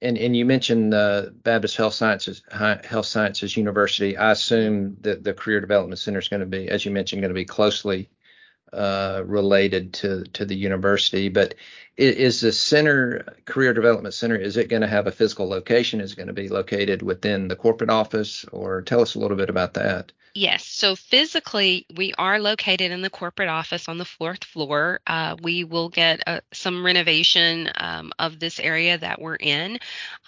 and, 0.02 0.18
and 0.18 0.36
you 0.36 0.44
mentioned 0.44 0.92
uh, 0.92 1.30
Baptist 1.42 1.76
Health 1.76 1.94
Sciences 1.94 2.42
Health 2.50 3.06
Sciences 3.06 3.56
University. 3.56 4.16
I 4.16 4.32
assume 4.32 4.96
that 5.00 5.24
the 5.24 5.32
Career 5.32 5.60
Development 5.60 5.98
Center 5.98 6.18
is 6.18 6.28
going 6.28 6.40
to 6.40 6.46
be, 6.46 6.68
as 6.68 6.84
you 6.84 6.90
mentioned, 6.90 7.22
going 7.22 7.30
to 7.30 7.34
be 7.34 7.44
closely 7.44 8.10
uh, 8.72 9.22
related 9.24 9.94
to 9.94 10.24
to 10.24 10.44
the 10.44 10.56
university. 10.56 11.28
But 11.28 11.54
is 11.96 12.42
the 12.42 12.52
center 12.52 13.24
career 13.46 13.72
development 13.72 14.12
center 14.12 14.36
is 14.36 14.58
it 14.58 14.68
going 14.68 14.82
to 14.82 14.88
have 14.88 15.06
a 15.06 15.12
physical 15.12 15.48
location? 15.48 16.00
Is 16.00 16.12
it 16.12 16.16
going 16.16 16.26
to 16.26 16.34
be 16.34 16.48
located 16.48 17.00
within 17.00 17.48
the 17.48 17.56
corporate 17.56 17.90
office? 17.90 18.44
Or 18.52 18.82
tell 18.82 19.00
us 19.00 19.14
a 19.14 19.18
little 19.18 19.36
bit 19.36 19.48
about 19.48 19.74
that. 19.74 20.12
Yes. 20.38 20.66
So 20.66 20.96
physically, 20.96 21.86
we 21.96 22.12
are 22.18 22.38
located 22.38 22.92
in 22.92 23.00
the 23.00 23.08
corporate 23.08 23.48
office 23.48 23.88
on 23.88 23.96
the 23.96 24.04
fourth 24.04 24.44
floor. 24.44 25.00
Uh, 25.06 25.34
we 25.42 25.64
will 25.64 25.88
get 25.88 26.22
uh, 26.26 26.40
some 26.52 26.84
renovation 26.84 27.70
um, 27.76 28.12
of 28.18 28.38
this 28.38 28.60
area 28.60 28.98
that 28.98 29.18
we're 29.18 29.36
in. 29.36 29.78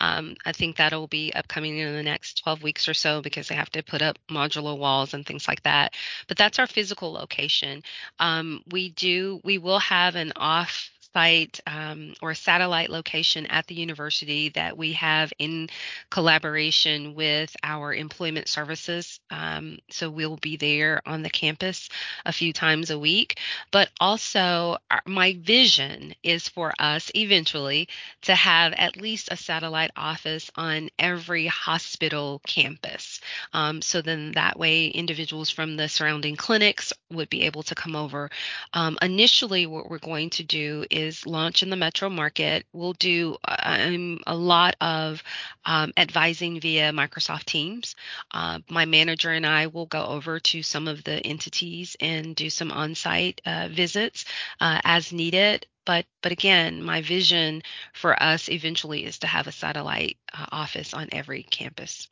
Um, 0.01 0.35
I 0.47 0.53
think 0.53 0.77
that'll 0.77 1.09
be 1.09 1.35
upcoming 1.35 1.77
in 1.77 1.93
the 1.93 2.03
next 2.03 2.43
12 2.43 2.63
weeks 2.63 2.89
or 2.89 2.95
so 2.95 3.21
because 3.21 3.49
they 3.49 3.55
have 3.55 3.69
to 3.73 3.83
put 3.83 4.01
up 4.01 4.19
modular 4.31 4.79
walls 4.79 5.13
and 5.13 5.27
things 5.27 5.47
like 5.47 5.63
that. 5.65 5.93
But 6.27 6.39
that's 6.39 6.59
our 6.59 6.67
physical 6.67 7.13
location. 7.13 7.83
Um, 8.19 8.63
we 8.71 8.89
do, 8.89 9.43
we 9.45 9.59
will 9.59 9.81
have 9.81 10.15
an 10.15 10.33
off 10.37 10.91
site 11.13 11.61
um, 11.67 12.15
or 12.23 12.35
satellite 12.35 12.91
location 12.91 13.47
at 13.47 13.67
the 13.67 13.75
university 13.75 14.51
that 14.51 14.77
we 14.77 14.93
have 14.93 15.33
in 15.39 15.69
collaboration 16.11 17.15
with 17.15 17.55
our 17.63 17.95
employment 17.95 18.49
services. 18.49 19.21
Um, 19.31 19.79
so 19.91 20.11
we'll 20.11 20.37
be 20.37 20.57
there 20.57 21.01
on 21.07 21.23
the 21.23 21.31
campus 21.31 21.89
a 22.25 22.33
few 22.33 22.53
times 22.53 22.91
a 22.91 22.99
week. 22.99 23.39
But 23.71 23.91
also, 24.01 24.79
our, 24.91 25.03
my 25.07 25.37
vision 25.41 26.15
is 26.23 26.49
for 26.49 26.73
us 26.79 27.11
eventually 27.15 27.89
to 28.23 28.35
have 28.35 28.73
at 28.75 29.01
least 29.01 29.29
a 29.31 29.37
satellite 29.37 29.91
office 29.97 30.51
on 30.57 30.91
every 30.99 31.47
hospital 31.47 32.41
campus. 32.47 33.21
Um, 33.53 33.83
so 33.83 34.03
then 34.03 34.33
that 34.33 34.59
way, 34.59 34.87
individuals 34.87 35.51
from 35.51 35.77
the 35.77 35.89
surrounding 35.89 36.37
clinics 36.37 36.93
would 37.11 37.31
be 37.31 37.43
able 37.43 37.63
to 37.65 37.75
come 37.75 37.97
over. 37.97 38.31
Um, 38.75 38.99
initially, 39.03 39.67
what 39.67 39.91
we're 39.91 39.99
going 39.99 40.31
to 40.31 40.43
do 40.43 40.85
is 40.99 41.27
launch 41.27 41.63
in 41.63 41.71
the 41.71 41.77
metro 41.77 42.11
market. 42.11 42.67
We'll 42.73 42.93
do 42.95 43.37
um, 43.47 44.21
a 44.27 44.35
lot 44.35 44.77
of 44.81 45.23
um, 45.65 45.93
advising 45.97 46.61
via 46.61 46.93
Microsoft 46.93 47.45
Teams. 47.45 47.95
Uh, 48.33 48.59
my 48.69 48.85
manager 48.85 49.31
and 49.31 49.47
I 49.47 49.69
will 49.69 49.87
go 49.87 50.05
over 50.05 50.41
to 50.41 50.63
some 50.63 50.89
of 50.89 51.05
the 51.05 51.25
entities 51.25 51.97
and 52.01 52.35
do 52.35 52.51
some 52.51 52.73
on 52.73 52.95
site 52.95 53.41
uh, 53.47 53.69
visits 53.71 54.25
uh, 54.61 54.81
as 54.85 55.13
needed. 55.13 55.67
But, 55.87 56.05
but 56.23 56.33
again, 56.33 56.83
my 56.83 57.01
vision 57.01 57.63
for 57.95 58.21
us 58.23 58.51
eventually 58.51 59.05
is 59.05 59.21
to 59.21 59.27
have 59.27 59.47
a 59.47 59.53
satellite 59.53 60.19
uh, 60.33 60.47
office 60.53 60.93
on 60.93 61.09
every 61.13 61.45
campus. 61.45 62.09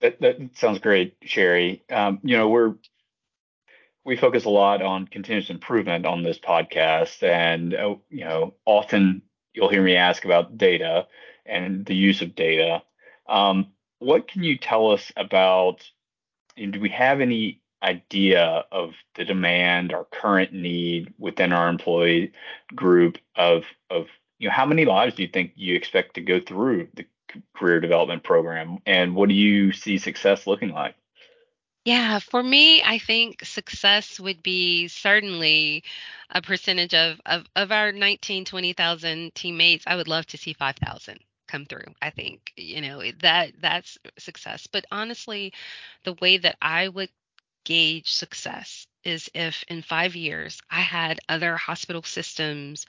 That, 0.00 0.20
that 0.20 0.38
sounds 0.54 0.78
great, 0.78 1.16
Sherri. 1.22 1.82
Um, 1.90 2.20
you 2.22 2.36
know, 2.36 2.48
we're 2.48 2.74
we 4.04 4.16
focus 4.16 4.44
a 4.44 4.50
lot 4.50 4.82
on 4.82 5.06
continuous 5.06 5.50
improvement 5.50 6.06
on 6.06 6.22
this 6.22 6.38
podcast, 6.38 7.22
and 7.22 7.74
uh, 7.74 7.96
you 8.10 8.24
know, 8.24 8.54
often 8.64 9.22
you'll 9.52 9.68
hear 9.68 9.82
me 9.82 9.96
ask 9.96 10.24
about 10.24 10.56
data 10.56 11.06
and 11.44 11.84
the 11.86 11.94
use 11.94 12.22
of 12.22 12.34
data. 12.34 12.82
Um, 13.28 13.72
what 13.98 14.28
can 14.28 14.42
you 14.42 14.58
tell 14.58 14.90
us 14.90 15.12
about? 15.16 15.88
Do 16.56 16.80
we 16.80 16.88
have 16.90 17.20
any 17.20 17.60
idea 17.82 18.64
of 18.72 18.92
the 19.14 19.24
demand 19.24 19.92
or 19.92 20.04
current 20.04 20.52
need 20.52 21.12
within 21.18 21.52
our 21.52 21.68
employee 21.68 22.32
group 22.74 23.18
of 23.36 23.64
of 23.90 24.06
you 24.38 24.48
know 24.48 24.54
how 24.54 24.66
many 24.66 24.84
lives 24.84 25.14
do 25.14 25.22
you 25.22 25.28
think 25.28 25.52
you 25.54 25.74
expect 25.74 26.14
to 26.14 26.20
go 26.20 26.40
through 26.40 26.88
the 26.94 27.04
career 27.54 27.80
development 27.80 28.22
program, 28.24 28.78
and 28.86 29.14
what 29.14 29.28
do 29.28 29.34
you 29.34 29.72
see 29.72 29.98
success 29.98 30.46
looking 30.46 30.70
like? 30.70 30.94
Yeah, 31.88 32.18
for 32.18 32.42
me, 32.42 32.82
I 32.82 32.98
think 32.98 33.44
success 33.44 34.20
would 34.20 34.42
be 34.42 34.88
certainly 34.88 35.84
a 36.30 36.42
percentage 36.42 36.94
of, 36.94 37.20
of, 37.24 37.46
of 37.56 37.72
our 37.72 37.92
19, 37.92 38.44
20,000 38.44 39.34
teammates. 39.34 39.84
I 39.86 39.96
would 39.96 40.08
love 40.08 40.26
to 40.28 40.38
see 40.38 40.52
5,000 40.52 41.18
come 41.48 41.64
through. 41.66 41.94
I 42.02 42.10
think, 42.10 42.52
you 42.56 42.82
know, 42.82 43.02
that 43.22 43.52
that's 43.60 43.96
success. 44.18 44.66
But 44.66 44.84
honestly, 44.92 45.52
the 46.04 46.14
way 46.20 46.36
that 46.38 46.58
I 46.60 46.88
would 46.88 47.10
gauge 47.64 48.12
success 48.12 48.86
is 49.04 49.30
if 49.34 49.64
in 49.68 49.82
five 49.82 50.14
years 50.16 50.60
I 50.70 50.80
had 50.82 51.20
other 51.28 51.56
hospital 51.56 52.02
systems 52.02 52.86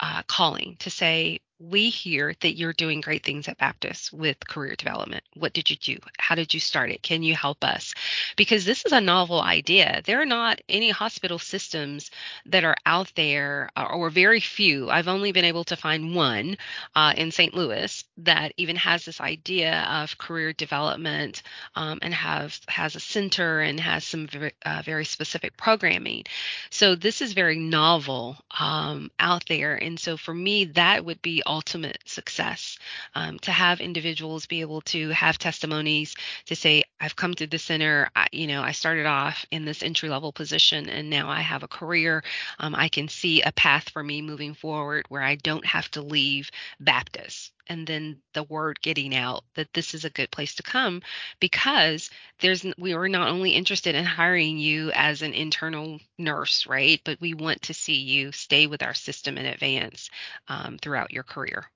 uh, 0.00 0.22
calling 0.24 0.76
to 0.80 0.90
say, 0.90 1.40
we 1.60 1.88
hear 1.88 2.34
that 2.40 2.56
you're 2.56 2.72
doing 2.72 3.00
great 3.00 3.24
things 3.24 3.46
at 3.48 3.58
Baptist 3.58 4.12
with 4.12 4.36
career 4.48 4.74
development. 4.74 5.22
What 5.34 5.52
did 5.52 5.70
you 5.70 5.76
do? 5.76 5.98
How 6.18 6.34
did 6.34 6.52
you 6.52 6.58
start 6.58 6.90
it? 6.90 7.02
Can 7.02 7.22
you 7.22 7.34
help 7.34 7.62
us? 7.62 7.94
Because 8.36 8.64
this 8.64 8.84
is 8.84 8.92
a 8.92 9.00
novel 9.00 9.40
idea. 9.40 10.02
There 10.04 10.20
are 10.20 10.26
not 10.26 10.60
any 10.68 10.90
hospital 10.90 11.38
systems 11.38 12.10
that 12.46 12.64
are 12.64 12.76
out 12.86 13.12
there, 13.14 13.70
uh, 13.76 13.86
or 13.92 14.10
very 14.10 14.40
few. 14.40 14.90
I've 14.90 15.08
only 15.08 15.30
been 15.30 15.44
able 15.44 15.64
to 15.64 15.76
find 15.76 16.14
one 16.14 16.56
uh, 16.96 17.14
in 17.16 17.30
St. 17.30 17.54
Louis 17.54 18.04
that 18.18 18.52
even 18.56 18.76
has 18.76 19.04
this 19.04 19.20
idea 19.20 19.82
of 19.82 20.18
career 20.18 20.52
development 20.52 21.42
um, 21.76 22.00
and 22.02 22.12
have 22.12 22.58
has 22.68 22.96
a 22.96 23.00
center 23.00 23.60
and 23.60 23.78
has 23.78 24.04
some 24.04 24.26
very, 24.26 24.52
uh, 24.66 24.82
very 24.84 25.04
specific 25.04 25.56
programming. 25.56 26.24
So 26.70 26.96
this 26.96 27.22
is 27.22 27.32
very 27.32 27.58
novel 27.58 28.36
um, 28.58 29.10
out 29.20 29.44
there, 29.48 29.76
and 29.76 29.98
so 29.98 30.16
for 30.16 30.34
me, 30.34 30.64
that 30.66 31.04
would 31.04 31.22
be 31.22 31.42
ultimate 31.46 31.98
success. 32.06 32.78
Um, 33.14 33.38
to 33.40 33.50
have 33.52 33.80
individuals 33.80 34.46
be 34.46 34.60
able 34.60 34.80
to 34.82 35.10
have 35.10 35.38
testimonies 35.38 36.14
to 36.46 36.56
say 36.56 36.84
i've 37.00 37.16
come 37.16 37.34
to 37.34 37.46
the 37.46 37.58
center. 37.58 38.10
I, 38.14 38.26
you 38.32 38.46
know 38.46 38.62
i 38.62 38.72
started 38.72 39.06
off 39.06 39.44
in 39.50 39.64
this 39.64 39.82
entry 39.82 40.08
level 40.08 40.32
position 40.32 40.88
and 40.88 41.10
now 41.10 41.28
i 41.28 41.40
have 41.40 41.62
a 41.62 41.68
career. 41.68 42.22
Um, 42.58 42.74
i 42.74 42.88
can 42.88 43.08
see 43.08 43.42
a 43.42 43.52
path 43.52 43.90
for 43.90 44.02
me 44.02 44.22
moving 44.22 44.54
forward 44.54 45.06
where 45.08 45.22
i 45.22 45.36
don't 45.36 45.66
have 45.66 45.90
to 45.92 46.02
leave 46.02 46.50
baptist 46.80 47.52
and 47.68 47.86
then 47.86 48.18
the 48.32 48.42
word 48.42 48.80
getting 48.82 49.14
out 49.14 49.44
that 49.54 49.72
this 49.72 49.94
is 49.94 50.04
a 50.04 50.10
good 50.10 50.30
place 50.30 50.54
to 50.54 50.62
come 50.62 51.02
because 51.40 52.10
there's 52.40 52.64
we 52.78 52.94
are 52.94 53.08
not 53.08 53.28
only 53.28 53.52
interested 53.52 53.94
in 53.94 54.04
hiring 54.04 54.58
you 54.58 54.90
as 54.92 55.22
an 55.22 55.32
internal 55.32 55.98
nurse 56.18 56.66
right 56.66 57.00
but 57.04 57.20
we 57.20 57.34
want 57.34 57.62
to 57.62 57.74
see 57.74 57.96
you 57.96 58.32
stay 58.32 58.66
with 58.66 58.82
our 58.82 58.94
system 58.94 59.38
in 59.38 59.46
advance 59.46 60.10
um, 60.48 60.78
throughout 60.78 61.12
your 61.12 61.24
career 61.24 61.66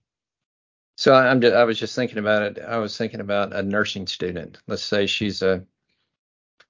so 0.99 1.15
I'm 1.15 1.45
I 1.45 1.63
was 1.63 1.79
just 1.79 1.95
thinking 1.95 2.19
about 2.19 2.43
it. 2.43 2.59
I 2.59 2.79
was 2.79 2.99
thinking 2.99 3.21
about 3.21 3.55
a 3.55 3.63
nursing 3.63 4.09
student. 4.09 4.59
Let's 4.67 4.83
say 4.83 5.07
she's 5.07 5.43
a 5.43 5.65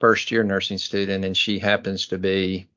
first 0.01 0.31
year 0.31 0.45
nursing 0.45 0.77
student 0.77 1.25
and 1.25 1.35
she 1.35 1.59
happens 1.59 2.09
to 2.09 2.19
be 2.19 2.69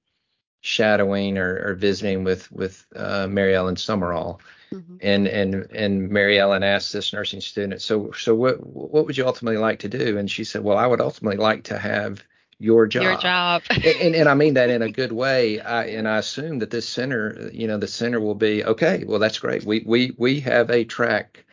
shadowing 0.61 1.37
or, 1.37 1.71
or 1.71 1.73
visiting 1.75 2.23
with 2.23 2.49
with 2.53 2.85
uh, 2.95 3.27
Mary 3.27 3.53
Ellen 3.53 3.75
Summerall. 3.75 4.39
Mm-hmm. 4.73 4.95
And 5.01 5.27
and 5.27 5.55
and 5.71 6.09
Mary 6.09 6.39
Ellen 6.39 6.63
asked 6.63 6.93
this 6.93 7.11
nursing 7.11 7.41
student, 7.41 7.81
so 7.81 8.11
so 8.13 8.33
what 8.33 8.65
what 8.65 9.05
would 9.05 9.17
you 9.17 9.25
ultimately 9.25 9.57
like 9.57 9.79
to 9.79 9.89
do? 9.89 10.17
And 10.17 10.31
she 10.31 10.43
said, 10.43 10.63
well, 10.63 10.77
I 10.77 10.87
would 10.87 11.01
ultimately 11.01 11.37
like 11.37 11.63
to 11.65 11.77
have 11.77 12.23
your 12.61 12.87
job. 12.87 13.03
Your 13.03 13.17
job. 13.17 13.63
and, 13.69 13.85
and, 13.85 14.15
and, 14.15 14.29
I 14.29 14.33
mean 14.35 14.53
that 14.53 14.69
in 14.69 14.81
a 14.81 14.91
good 14.91 15.11
way. 15.11 15.59
I, 15.59 15.85
and 15.85 16.07
I 16.07 16.17
assume 16.19 16.59
that 16.59 16.69
this 16.69 16.87
center, 16.87 17.49
you 17.51 17.67
know, 17.67 17.77
the 17.77 17.87
center 17.87 18.19
will 18.19 18.35
be 18.35 18.63
okay. 18.63 19.03
Well, 19.05 19.19
that's 19.19 19.39
great. 19.39 19.65
We 19.65 19.83
we 19.85 20.13
we 20.17 20.39
have 20.41 20.69
a 20.69 20.85
track 20.85 21.43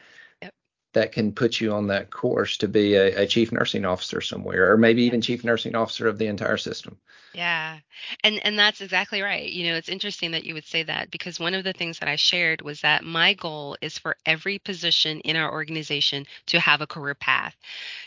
yep. 0.43 0.53
that 0.93 1.13
can 1.13 1.33
put 1.33 1.61
you 1.61 1.73
on 1.73 1.87
that 1.87 2.11
course 2.11 2.59
to 2.59 2.69
be 2.69 2.95
a, 2.95 3.23
a, 3.23 3.27
chief 3.27 3.51
nursing 3.53 3.87
officer 3.87 4.21
somewhere, 4.21 4.71
or 4.71 4.77
maybe 4.77 5.03
even 5.05 5.23
chief 5.23 5.45
nursing 5.45 5.75
officer 5.75 6.07
of 6.07 6.19
the 6.19 6.27
entire 6.27 6.59
system. 6.59 6.99
Yeah. 7.35 7.78
And 8.25 8.40
and 8.44 8.58
that's 8.58 8.80
exactly 8.80 9.20
right. 9.23 9.49
You 9.49 9.68
know, 9.70 9.76
it's 9.76 9.90
interesting 9.90 10.30
that 10.32 10.44
you 10.44 10.54
would 10.54 10.64
say 10.64 10.82
that 10.85 11.11
because 11.11 11.38
one 11.38 11.54
of 11.54 11.62
the 11.62 11.75
things 11.75 11.99
that 11.99 12.08
I 12.08 12.16
shared 12.16 12.62
was 12.62 12.80
that 12.80 13.04
my 13.04 13.35
goal 13.35 13.76
is 13.82 13.99
for 13.99 14.16
every 14.25 14.58
position 14.58 15.20
in 15.20 15.37
our 15.37 15.52
organization 15.52 16.25
to 16.47 16.58
have 16.58 16.80
a 16.80 16.87
career 16.87 17.14
path. 17.14 17.54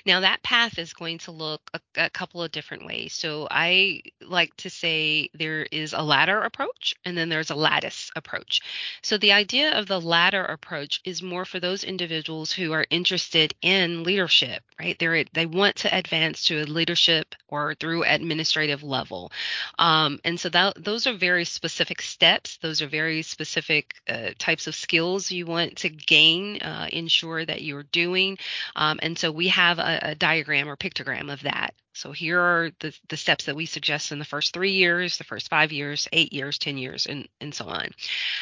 Now 0.06 0.22
that 0.22 0.42
path 0.44 0.80
is 0.80 0.94
going 0.94 1.20
to 1.20 1.32
look 1.32 1.62
a, 1.74 1.80
a 2.06 2.10
couple 2.10 2.42
of 2.44 2.52
different 2.52 2.86
ways. 2.86 3.14
So 3.14 3.48
I 3.52 4.02
like 4.22 4.56
to 4.58 4.70
say 4.72 5.30
there 5.36 5.64
is 5.72 5.94
a 5.94 6.02
ladder 6.02 6.42
approach 6.42 6.96
and 7.06 7.16
then 7.18 7.30
there's 7.30 7.52
a 7.52 7.56
lattice 7.56 8.12
approach. 8.16 8.62
So 9.04 9.18
the 9.18 9.34
idea 9.34 9.72
of 9.78 9.86
the 9.88 10.02
ladder 10.02 10.44
approach 10.44 11.00
is 11.06 11.22
more 11.22 11.46
for 11.46 11.60
those 11.60 11.84
individuals 11.84 12.52
who 12.52 12.72
are 12.74 12.88
interested 12.90 13.54
in 13.62 14.04
leadership, 14.04 14.64
right? 14.80 14.98
They 14.98 15.26
they 15.34 15.46
want 15.46 15.76
to 15.78 15.96
advance 15.96 16.44
to 16.46 16.62
a 16.62 16.66
leadership 16.66 17.36
or 17.48 17.76
through 17.76 18.04
administrative 18.04 18.82
level 18.84 19.11
level. 19.12 19.32
Um, 19.78 20.20
and 20.24 20.40
so 20.40 20.50
that, 20.50 20.84
those 20.84 21.08
are 21.08 21.14
very 21.14 21.46
specific 21.46 22.02
steps. 22.02 22.58
Those 22.58 22.82
are 22.82 22.88
very 22.88 23.22
specific 23.22 23.96
uh, 24.08 24.30
types 24.38 24.68
of 24.68 24.76
skills 24.76 25.32
you 25.32 25.46
want 25.46 25.78
to 25.78 25.90
gain, 25.90 26.58
uh, 26.62 26.88
ensure 26.92 27.46
that 27.46 27.62
you're 27.62 27.84
doing. 27.84 28.38
Um, 28.76 29.00
and 29.02 29.18
so 29.18 29.32
we 29.32 29.50
have 29.50 29.80
a, 29.80 30.00
a, 30.02 30.16
diagram 30.16 30.70
or 30.70 30.76
pictogram 30.76 31.32
of 31.32 31.44
that 31.44 31.74
So 31.94 32.12
here 32.12 32.40
are 32.40 32.72
the, 32.80 32.94
the 33.10 33.18
steps 33.18 33.46
that 33.46 33.56
we 33.56 33.66
suggest 33.66 34.12
in 34.12 34.20
the 34.20 34.26
first 34.26 34.54
three 34.54 34.72
years, 34.72 35.18
the 35.18 35.24
first 35.24 35.50
five 35.50 35.72
years, 35.72 36.08
eight 36.14 36.32
years, 36.32 36.58
10 36.58 36.78
years, 36.78 37.06
and, 37.06 37.28
and 37.42 37.54
so 37.54 37.66
on. 37.66 37.90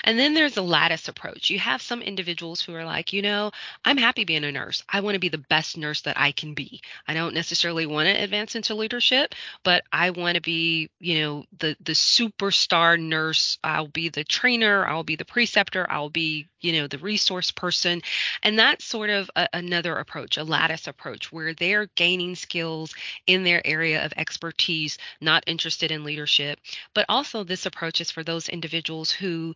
And 0.04 0.20
then 0.20 0.34
there's 0.34 0.58
a 0.58 0.62
lattice 0.62 1.08
approach. 1.08 1.50
You 1.50 1.60
have 1.60 1.82
some 1.82 2.02
individuals 2.02 2.62
who 2.62 2.76
are 2.76 2.86
like, 2.86 3.12
you 3.12 3.22
know, 3.22 3.52
I'm 3.84 3.98
happy 3.98 4.24
being 4.24 4.44
a 4.44 4.52
nurse. 4.52 4.84
I 4.88 5.02
want 5.02 5.16
to 5.16 5.20
be 5.20 5.30
the 5.30 5.38
best 5.50 5.78
nurse 5.78 6.02
that 6.02 6.18
I 6.18 6.32
can 6.32 6.54
be. 6.54 6.82
I 7.08 7.14
don't 7.14 7.34
necessarily 7.34 7.86
want 7.86 8.08
to 8.08 8.24
advance 8.24 8.56
into 8.56 8.76
leadership, 8.76 9.34
but 9.64 9.84
I 9.92 10.12
want 10.12 10.36
to 10.36 10.42
be, 10.42 10.90
you 11.00 11.20
know, 11.22 11.46
the 11.58 11.76
the 11.82 11.94
superstar 11.94 13.00
nurse. 13.00 13.58
I'll 13.64 13.88
be 13.88 14.10
the 14.10 14.24
trainer, 14.24 14.86
I'll 14.86 15.04
be 15.04 15.16
the 15.16 15.26
preceptor, 15.26 15.88
I'll 15.90 16.10
be, 16.10 16.48
you 16.62 16.74
know, 16.74 16.88
the 16.88 16.98
resource 17.00 17.52
person. 17.52 18.02
And 18.44 18.60
that's 18.60 18.86
sort 18.86 19.10
of 19.10 19.30
a, 19.36 19.48
another 19.54 19.96
approach, 19.96 20.38
a 20.38 20.44
lattice 20.44 20.88
approach 20.88 21.32
where 21.32 21.54
they're 21.54 21.88
gaining 21.96 22.36
skills 22.36 22.94
in 23.26 23.39
in 23.40 23.46
their 23.46 23.66
area 23.66 24.06
of 24.06 24.14
expertise, 24.18 24.98
not 25.22 25.44
interested 25.48 25.92
in 25.92 26.04
leadership. 26.04 26.60
But 26.94 27.06
also, 27.08 27.44
this 27.44 27.66
approach 27.66 28.02
is 28.02 28.12
for 28.12 28.24
those 28.24 28.50
individuals 28.50 29.12
who, 29.12 29.56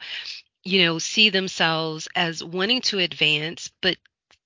you 0.63 0.85
know, 0.85 0.99
see 0.99 1.29
themselves 1.29 2.07
as 2.15 2.43
wanting 2.43 2.81
to 2.81 2.99
advance, 2.99 3.69
but 3.81 3.97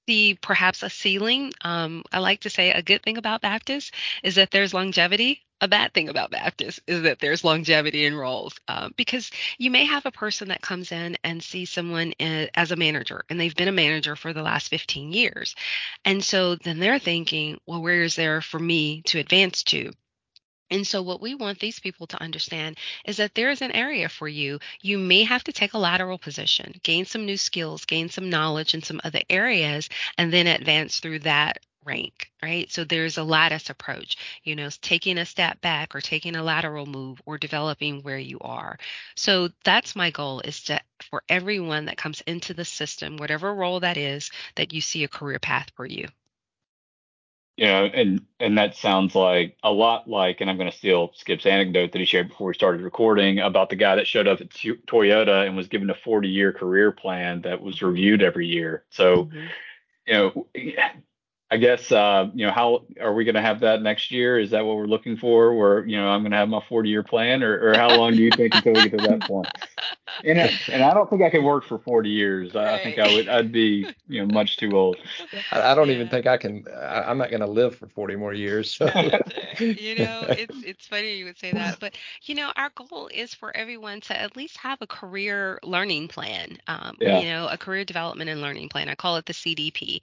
see 0.08 0.38
perhaps 0.42 0.84
a 0.84 0.90
ceiling. 0.90 1.54
Um, 1.62 2.04
I 2.12 2.20
like 2.20 2.42
to 2.42 2.50
say 2.50 2.72
a 2.72 2.82
good 2.82 3.04
thing 3.04 3.18
about 3.18 3.42
Baptist 3.42 3.94
is 4.24 4.36
that 4.36 4.52
there's 4.52 4.74
longevity. 4.74 5.44
A 5.60 5.68
bad 5.68 5.92
thing 5.94 6.08
about 6.08 6.30
Baptist 6.30 6.82
is 6.86 7.02
that 7.02 7.20
there's 7.20 7.44
longevity 7.44 8.06
in 8.06 8.16
roles 8.16 8.54
um, 8.68 8.94
because 8.96 9.32
you 9.58 9.72
may 9.72 9.86
have 9.86 10.06
a 10.06 10.12
person 10.12 10.50
that 10.50 10.62
comes 10.62 10.92
in 10.92 11.18
and 11.24 11.42
sees 11.42 11.72
someone 11.72 12.14
as 12.20 12.72
a 12.72 12.76
manager 12.76 13.24
and 13.30 13.40
they've 13.40 13.56
been 13.56 13.68
a 13.68 13.72
manager 13.72 14.16
for 14.16 14.34
the 14.34 14.44
last 14.44 14.70
15 14.70 15.12
years. 15.12 15.56
And 16.06 16.24
so 16.24 16.56
then 16.56 16.80
they're 16.80 17.00
thinking, 17.00 17.60
well, 17.66 17.82
where 17.82 18.04
is 18.04 18.16
there 18.16 18.40
for 18.42 18.60
me 18.60 19.02
to 19.08 19.20
advance 19.20 19.64
to? 19.64 19.92
And 20.70 20.88
so, 20.88 21.02
what 21.02 21.20
we 21.22 21.36
want 21.36 21.60
these 21.60 21.80
people 21.80 22.08
to 22.08 22.22
understand 22.22 22.78
is 23.06 23.18
that 23.18 23.36
there 23.36 23.50
is 23.50 23.62
an 23.62 23.72
area 23.74 24.08
for 24.08 24.30
you. 24.30 24.60
You 24.82 24.98
may 24.98 25.24
have 25.24 25.44
to 25.46 25.52
take 25.52 25.74
a 25.74 25.78
lateral 25.78 26.18
position, 26.18 26.80
gain 26.84 27.04
some 27.06 27.26
new 27.26 27.36
skills, 27.36 27.84
gain 27.86 28.08
some 28.10 28.30
knowledge 28.30 28.74
in 28.74 28.82
some 28.82 29.02
other 29.04 29.20
areas, 29.30 29.90
and 30.18 30.32
then 30.32 30.48
advance 30.48 31.00
through 31.02 31.20
that 31.20 31.58
rank, 31.84 32.32
right? 32.42 32.72
So, 32.72 32.86
there's 32.86 33.18
a 33.18 33.24
lattice 33.26 33.70
approach, 33.70 34.16
you 34.44 34.56
know, 34.56 34.70
taking 34.82 35.18
a 35.18 35.26
step 35.26 35.60
back 35.60 35.94
or 35.94 36.00
taking 36.00 36.36
a 36.38 36.44
lateral 36.44 36.86
move 36.86 37.22
or 37.26 37.38
developing 37.38 38.02
where 38.02 38.18
you 38.18 38.40
are. 38.40 38.78
So, 39.18 39.50
that's 39.66 39.96
my 39.98 40.12
goal 40.12 40.40
is 40.42 40.64
to, 40.64 40.80
for 41.10 41.24
everyone 41.28 41.86
that 41.86 41.98
comes 41.98 42.22
into 42.22 42.54
the 42.54 42.66
system, 42.66 43.18
whatever 43.18 43.54
role 43.54 43.82
that 43.82 43.98
is, 43.98 44.32
that 44.56 44.72
you 44.72 44.80
see 44.82 45.04
a 45.04 45.10
career 45.10 45.40
path 45.40 45.70
for 45.76 45.86
you 45.86 46.08
you 47.58 47.66
know, 47.66 47.86
and 47.86 48.22
and 48.40 48.58
that 48.60 48.76
sounds 48.76 49.16
like 49.16 49.58
a 49.64 49.72
lot 49.72 50.08
like, 50.08 50.42
and 50.42 50.50
I'm 50.50 50.58
going 50.58 50.70
to 50.70 50.78
steal 50.78 51.12
Skip's 51.16 51.48
anecdote 51.48 51.92
that 51.92 52.00
he 52.00 52.06
shared 52.06 52.30
before 52.30 52.48
we 52.48 52.54
started 52.54 52.82
recording 52.82 53.40
about 53.40 53.70
the 53.70 53.76
guy 53.76 53.96
that 53.96 54.06
showed 54.06 54.28
up 54.28 54.40
at 54.40 54.52
Toyota 54.52 55.48
and 55.48 55.58
was 55.58 55.68
given 55.68 55.90
a 55.90 55.96
40 55.96 56.30
year 56.30 56.54
career 56.54 56.92
plan 56.92 57.42
that 57.42 57.62
was 57.62 57.82
reviewed 57.82 58.22
every 58.22 58.46
year. 58.46 58.84
So, 58.92 59.26
mm-hmm. 59.26 59.48
you 60.06 60.14
know, 60.14 60.48
I 61.50 61.58
guess 61.58 61.92
uh, 61.92 62.30
you 62.36 62.46
know 62.46 62.52
how 62.52 62.86
are 63.02 63.14
we 63.14 63.24
going 63.24 63.36
to 63.36 63.42
have 63.42 63.62
that 63.62 63.82
next 63.82 64.12
year? 64.12 64.38
Is 64.38 64.52
that 64.52 64.64
what 64.64 64.76
we're 64.76 64.86
looking 64.86 65.18
for? 65.18 65.56
Where 65.56 65.84
you 65.86 65.98
know 65.98 66.10
I'm 66.10 66.22
going 66.22 66.32
to 66.32 66.38
have 66.38 66.50
my 66.50 66.62
40 66.70 66.90
year 66.90 67.04
plan, 67.04 67.42
or, 67.42 67.70
or 67.70 67.74
how 67.76 67.98
long 67.98 68.12
do 68.12 68.22
you 68.22 68.32
think 68.32 68.54
until 68.54 68.74
we 68.74 68.90
get 68.90 69.00
to 69.00 69.08
that 69.08 69.22
point? 69.22 69.48
And 70.24 70.40
I, 70.40 70.52
and 70.72 70.84
I 70.84 70.94
don't 70.94 71.10
think 71.10 71.22
I 71.22 71.30
can 71.30 71.44
work 71.44 71.66
for 71.66 71.78
40 71.80 72.10
years. 72.10 72.54
Right. 72.54 72.68
I 72.68 72.84
think 72.84 73.00
I 73.00 73.14
would 73.14 73.30
I'd 73.30 73.52
be 73.52 73.88
you 74.08 74.26
know 74.26 74.34
much 74.34 74.58
too 74.58 74.72
old. 74.72 74.98
I, 75.52 75.72
I 75.72 75.76
don't 75.76 75.90
yeah. 75.90 75.96
even 75.96 76.10
think 76.10 76.28
I 76.28 76.38
can. 76.38 76.66
I, 76.76 77.10
am 77.12 77.18
not 77.18 77.30
going 77.30 77.42
to 77.42 77.48
live 77.48 77.76
for 77.76 77.88
40 77.88 78.16
more 78.16 78.34
years. 78.34 78.74
So. 78.74 78.86
you 79.60 79.96
know, 79.96 80.26
it's 80.30 80.64
it's 80.64 80.88
funny 80.88 81.16
you 81.16 81.26
would 81.26 81.38
say 81.38 81.52
that, 81.52 81.80
but 81.80 81.96
you 82.24 82.36
know, 82.36 82.52
our 82.56 82.72
goal 82.76 83.10
is 83.14 83.34
for 83.34 83.56
everyone 83.56 84.02
to 84.02 84.20
at 84.20 84.36
least 84.36 84.58
have 84.58 84.82
a 84.82 84.88
career 84.88 85.60
learning 85.64 86.08
plan. 86.08 86.58
Um, 86.68 86.98
yeah. 87.00 87.20
You 87.20 87.30
know, 87.30 87.48
a 87.48 87.58
career 87.58 87.86
development 87.86 88.30
and 88.30 88.42
learning 88.42 88.70
plan. 88.70 88.90
I 88.90 88.96
call 88.96 89.18
it 89.18 89.26
the 89.26 89.34
CDP. 89.34 90.02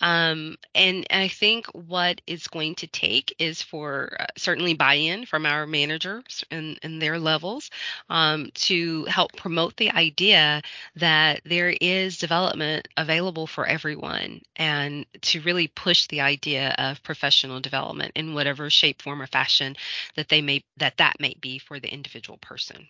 Um, 0.00 0.56
and 0.74 1.06
I 1.10 1.28
think 1.28 1.66
what 1.68 2.20
it's 2.26 2.48
going 2.48 2.74
to 2.76 2.86
take 2.86 3.34
is 3.38 3.62
for 3.62 4.16
uh, 4.18 4.26
certainly 4.36 4.74
buy-in 4.74 5.26
from 5.26 5.46
our 5.46 5.66
managers 5.66 6.44
and, 6.50 6.78
and 6.82 7.00
their 7.00 7.18
levels 7.18 7.70
um, 8.08 8.50
to 8.54 9.04
help 9.06 9.32
promote 9.42 9.76
the 9.76 9.90
idea 9.90 10.62
that 10.94 11.40
there 11.44 11.74
is 11.80 12.16
development 12.16 12.86
available 12.96 13.48
for 13.48 13.66
everyone 13.66 14.40
and 14.54 15.04
to 15.20 15.40
really 15.40 15.66
push 15.66 16.06
the 16.06 16.20
idea 16.20 16.72
of 16.78 17.02
professional 17.02 17.58
development 17.58 18.12
in 18.14 18.34
whatever 18.34 18.70
shape, 18.70 19.02
form, 19.02 19.20
or 19.20 19.26
fashion 19.26 19.74
that 20.14 20.28
they 20.28 20.40
may 20.40 20.62
that 20.76 20.96
that 20.98 21.16
may 21.18 21.34
be 21.40 21.58
for 21.58 21.80
the 21.80 21.92
individual 21.92 22.38
person. 22.38 22.86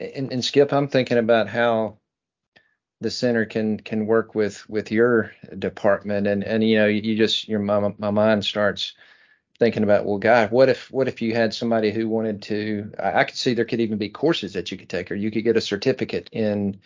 And, 0.00 0.32
and 0.32 0.44
Skip, 0.44 0.72
I'm 0.72 0.88
thinking 0.88 1.18
about 1.18 1.48
how 1.48 1.98
the 3.00 3.10
center 3.12 3.46
can 3.46 3.78
can 3.78 4.06
work 4.06 4.34
with 4.34 4.68
with 4.68 4.90
your 4.90 5.30
department 5.56 6.26
and 6.26 6.42
and 6.42 6.64
you 6.64 6.78
know 6.78 6.86
you 6.86 7.16
just 7.16 7.46
your 7.46 7.60
my, 7.60 7.94
my 7.96 8.10
mind 8.10 8.44
starts 8.44 8.94
thinking 9.58 9.82
about 9.82 10.04
well 10.04 10.18
god 10.18 10.50
what 10.50 10.68
if 10.68 10.90
what 10.90 11.08
if 11.08 11.22
you 11.22 11.34
had 11.34 11.54
somebody 11.54 11.92
who 11.92 12.08
wanted 12.08 12.42
to 12.42 12.92
I, 12.98 13.20
I 13.20 13.24
could 13.24 13.36
see 13.36 13.54
there 13.54 13.64
could 13.64 13.80
even 13.80 13.98
be 13.98 14.08
courses 14.08 14.54
that 14.54 14.70
you 14.70 14.78
could 14.78 14.88
take 14.88 15.10
or 15.10 15.14
you 15.14 15.30
could 15.30 15.44
get 15.44 15.56
a 15.56 15.60
certificate 15.60 16.28
in 16.32 16.80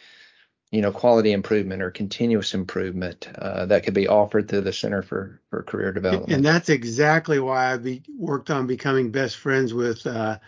you 0.70 0.82
know 0.82 0.92
quality 0.92 1.32
improvement 1.32 1.80
or 1.80 1.90
continuous 1.90 2.52
improvement 2.52 3.28
uh, 3.36 3.64
that 3.66 3.84
could 3.84 3.94
be 3.94 4.06
offered 4.06 4.48
through 4.48 4.60
the 4.60 4.72
center 4.72 5.02
for 5.02 5.40
for 5.48 5.62
career 5.62 5.92
development 5.92 6.30
and 6.30 6.44
that's 6.44 6.68
exactly 6.68 7.40
why 7.40 7.72
i 7.72 7.76
be, 7.76 8.02
worked 8.18 8.50
on 8.50 8.66
becoming 8.66 9.10
best 9.10 9.36
friends 9.36 9.72
with 9.72 10.06
uh, 10.06 10.38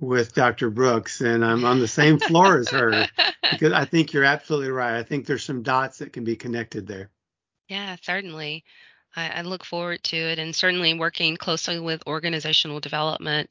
with 0.00 0.34
Dr. 0.34 0.70
Brooks, 0.70 1.20
and 1.20 1.44
I'm 1.44 1.64
on 1.64 1.80
the 1.80 1.88
same 1.88 2.18
floor 2.18 2.58
as 2.58 2.68
her 2.68 3.08
because 3.50 3.72
I 3.72 3.84
think 3.84 4.12
you're 4.12 4.24
absolutely 4.24 4.70
right. 4.70 4.96
I 4.96 5.02
think 5.02 5.26
there's 5.26 5.44
some 5.44 5.62
dots 5.62 5.98
that 5.98 6.12
can 6.12 6.24
be 6.24 6.36
connected 6.36 6.86
there. 6.86 7.10
Yeah, 7.68 7.96
certainly. 8.00 8.64
I, 9.16 9.28
I 9.28 9.42
look 9.42 9.64
forward 9.64 10.02
to 10.04 10.16
it, 10.16 10.38
and 10.38 10.54
certainly 10.54 10.94
working 10.94 11.36
closely 11.36 11.78
with 11.78 12.02
organizational 12.06 12.80
development 12.80 13.50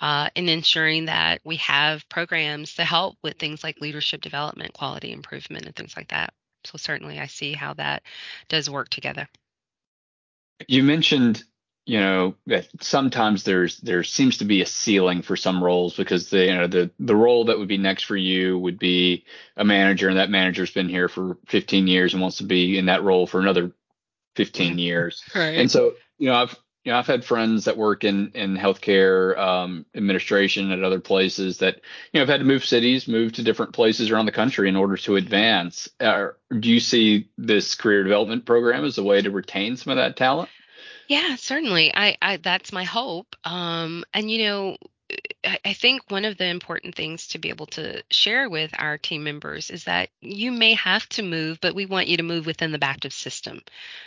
uh, 0.00 0.30
in 0.34 0.48
ensuring 0.48 1.06
that 1.06 1.40
we 1.44 1.56
have 1.56 2.08
programs 2.08 2.74
to 2.74 2.84
help 2.84 3.16
with 3.22 3.38
things 3.38 3.64
like 3.64 3.80
leadership 3.80 4.20
development, 4.20 4.74
quality 4.74 5.12
improvement, 5.12 5.66
and 5.66 5.74
things 5.74 5.96
like 5.96 6.08
that. 6.08 6.32
So 6.64 6.76
certainly, 6.76 7.18
I 7.18 7.26
see 7.26 7.52
how 7.52 7.74
that 7.74 8.02
does 8.48 8.68
work 8.68 8.88
together. 8.88 9.28
You 10.66 10.82
mentioned 10.82 11.44
you 11.88 11.98
know 11.98 12.34
that 12.46 12.68
sometimes 12.82 13.44
there's 13.44 13.78
there 13.78 14.04
seems 14.04 14.36
to 14.36 14.44
be 14.44 14.60
a 14.60 14.66
ceiling 14.66 15.22
for 15.22 15.36
some 15.36 15.64
roles 15.64 15.96
because 15.96 16.28
the 16.28 16.44
you 16.44 16.54
know 16.54 16.66
the 16.66 16.90
the 17.00 17.16
role 17.16 17.46
that 17.46 17.58
would 17.58 17.66
be 17.66 17.78
next 17.78 18.02
for 18.02 18.14
you 18.16 18.58
would 18.58 18.78
be 18.78 19.24
a 19.56 19.64
manager 19.64 20.10
and 20.10 20.18
that 20.18 20.28
manager's 20.28 20.70
been 20.70 20.90
here 20.90 21.08
for 21.08 21.38
15 21.46 21.86
years 21.86 22.12
and 22.12 22.20
wants 22.20 22.36
to 22.38 22.44
be 22.44 22.76
in 22.76 22.86
that 22.86 23.02
role 23.02 23.26
for 23.26 23.40
another 23.40 23.72
15 24.38 24.78
years 24.78 25.22
right. 25.34 25.58
and 25.58 25.70
so 25.70 25.94
you 26.18 26.28
know 26.28 26.34
I've 26.34 26.56
you 26.84 26.92
know 26.92 26.98
I've 26.98 27.06
had 27.06 27.24
friends 27.24 27.64
that 27.64 27.76
work 27.76 28.04
in 28.04 28.30
in 28.34 28.56
healthcare 28.56 29.36
um, 29.36 29.84
administration 29.94 30.70
at 30.70 30.84
other 30.84 31.00
places 31.00 31.58
that 31.58 31.76
you 32.12 32.14
know 32.14 32.20
have 32.20 32.28
had 32.28 32.40
to 32.40 32.46
move 32.46 32.64
cities 32.64 33.08
move 33.08 33.32
to 33.32 33.42
different 33.42 33.72
places 33.72 34.10
around 34.10 34.26
the 34.26 34.32
country 34.32 34.68
in 34.68 34.76
order 34.76 34.96
to 34.98 35.16
advance 35.16 35.88
uh, 36.00 36.28
do 36.60 36.70
you 36.70 36.80
see 36.80 37.28
this 37.36 37.74
career 37.74 38.04
development 38.04 38.46
program 38.46 38.84
as 38.84 38.96
a 38.98 39.02
way 39.02 39.20
to 39.20 39.30
retain 39.30 39.76
some 39.76 39.90
of 39.90 39.96
that 39.96 40.16
talent 40.16 40.48
yeah, 41.08 41.36
certainly. 41.36 41.90
I, 41.94 42.18
I 42.20 42.36
that's 42.36 42.70
my 42.70 42.84
hope. 42.84 43.34
Um, 43.42 44.04
and 44.12 44.30
you 44.30 44.44
know, 44.44 44.76
I 45.44 45.72
think 45.72 46.02
one 46.08 46.24
of 46.24 46.36
the 46.36 46.46
important 46.46 46.96
things 46.96 47.28
to 47.28 47.38
be 47.38 47.48
able 47.48 47.66
to 47.66 48.02
share 48.10 48.50
with 48.50 48.72
our 48.76 48.98
team 48.98 49.22
members 49.22 49.70
is 49.70 49.84
that 49.84 50.08
you 50.20 50.50
may 50.50 50.74
have 50.74 51.08
to 51.10 51.22
move, 51.22 51.60
but 51.60 51.76
we 51.76 51.86
want 51.86 52.08
you 52.08 52.16
to 52.16 52.24
move 52.24 52.44
within 52.44 52.72
the 52.72 52.78
Baptist 52.78 53.18
system. 53.18 53.60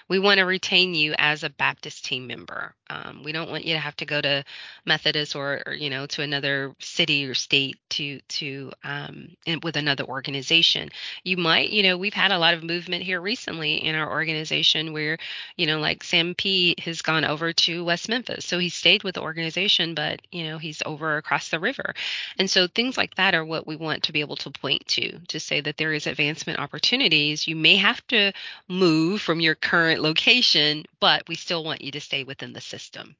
We 0.09 0.19
want 0.19 0.39
to 0.39 0.45
retain 0.45 0.93
you 0.93 1.15
as 1.17 1.43
a 1.43 1.49
Baptist 1.49 2.03
team 2.03 2.27
member. 2.27 2.75
Um, 2.89 3.23
we 3.23 3.31
don't 3.31 3.49
want 3.49 3.63
you 3.63 3.73
to 3.75 3.79
have 3.79 3.95
to 3.97 4.05
go 4.05 4.19
to 4.19 4.43
Methodist 4.85 5.33
or, 5.33 5.61
or 5.65 5.73
you 5.73 5.89
know 5.89 6.05
to 6.07 6.21
another 6.21 6.75
city 6.79 7.25
or 7.25 7.33
state 7.33 7.77
to 7.91 8.19
to 8.19 8.73
um, 8.83 9.29
with 9.63 9.77
another 9.77 10.03
organization. 10.03 10.89
You 11.23 11.37
might, 11.37 11.69
you 11.69 11.83
know, 11.83 11.97
we've 11.97 12.13
had 12.13 12.33
a 12.33 12.39
lot 12.39 12.55
of 12.55 12.63
movement 12.63 13.03
here 13.03 13.21
recently 13.21 13.75
in 13.75 13.95
our 13.95 14.11
organization 14.11 14.91
where, 14.91 15.17
you 15.55 15.65
know, 15.65 15.79
like 15.79 16.03
Sam 16.03 16.35
P 16.35 16.75
has 16.79 17.01
gone 17.01 17.23
over 17.23 17.53
to 17.53 17.85
West 17.85 18.09
Memphis, 18.09 18.45
so 18.45 18.59
he 18.59 18.67
stayed 18.67 19.03
with 19.03 19.15
the 19.15 19.21
organization, 19.21 19.95
but 19.95 20.21
you 20.29 20.43
know 20.43 20.57
he's 20.57 20.83
over 20.85 21.20
across 21.21 21.49
the 21.49 21.60
river. 21.60 21.93
And 22.38 22.49
so 22.49 22.67
things 22.67 22.97
like 22.97 23.15
that 23.15 23.36
are 23.36 23.45
what 23.45 23.65
we 23.65 23.75
want 23.75 24.03
to 24.03 24.12
be 24.12 24.19
able 24.19 24.36
to 24.38 24.49
point 24.49 24.86
to 24.88 25.19
to 25.27 25.39
say 25.39 25.62
that 25.62 25.77
there 25.77 25.93
is 25.93 26.07
advancement 26.07 26.60
opportunities. 26.60 27.47
You 27.47 27.55
may 27.55 27.77
have 27.77 28.05
to 28.07 28.34
move 28.67 29.21
from 29.21 29.39
your 29.39 29.55
current 29.55 30.01
location, 30.01 30.86
but 30.99 31.27
we 31.27 31.36
still 31.36 31.63
want 31.63 31.81
you 31.81 31.91
to 31.91 32.01
stay 32.01 32.23
within 32.23 32.53
the 32.53 32.62
system. 32.62 33.15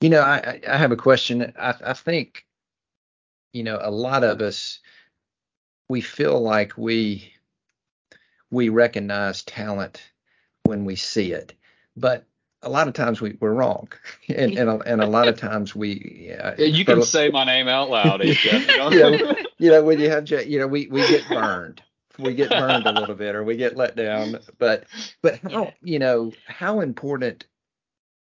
You 0.00 0.10
know, 0.10 0.22
I, 0.22 0.60
I 0.68 0.76
have 0.76 0.92
a 0.92 0.96
question. 0.96 1.52
I, 1.58 1.74
I 1.84 1.92
think, 1.94 2.44
you 3.52 3.62
know, 3.62 3.78
a 3.80 3.90
lot 3.90 4.24
of 4.24 4.40
us, 4.40 4.80
we 5.88 6.00
feel 6.00 6.40
like 6.40 6.78
we 6.78 7.32
we 8.50 8.68
recognize 8.68 9.42
talent 9.42 10.00
when 10.62 10.84
we 10.84 10.96
see 10.96 11.32
it, 11.32 11.54
but 11.96 12.24
a 12.64 12.70
lot 12.70 12.88
of 12.88 12.94
times 12.94 13.20
we, 13.20 13.36
we're 13.40 13.52
wrong, 13.52 13.88
and 14.28 14.58
and 14.58 14.68
a, 14.70 14.78
and 14.80 15.02
a 15.02 15.06
lot 15.06 15.28
of 15.28 15.38
times 15.38 15.74
we. 15.74 16.34
Uh, 16.38 16.54
yeah, 16.58 16.66
you 16.66 16.84
can 16.84 17.02
say 17.02 17.28
my 17.28 17.44
name 17.44 17.68
out 17.68 17.90
loud, 17.90 18.24
you, 18.24 18.34
know? 18.52 18.90
you, 18.90 19.00
know, 19.00 19.34
you 19.58 19.70
know 19.70 19.84
when 19.84 20.00
you 20.00 20.10
have 20.10 20.28
you 20.30 20.58
know 20.58 20.66
we 20.66 20.86
we 20.88 21.06
get 21.06 21.28
burned, 21.28 21.82
we 22.18 22.34
get 22.34 22.50
burned 22.50 22.86
a 22.86 22.92
little 22.92 23.14
bit, 23.14 23.34
or 23.34 23.44
we 23.44 23.56
get 23.56 23.76
let 23.76 23.96
down. 23.96 24.38
But 24.58 24.84
but 25.22 25.38
how 25.38 25.72
you 25.82 25.98
know 25.98 26.32
how 26.46 26.80
important, 26.80 27.46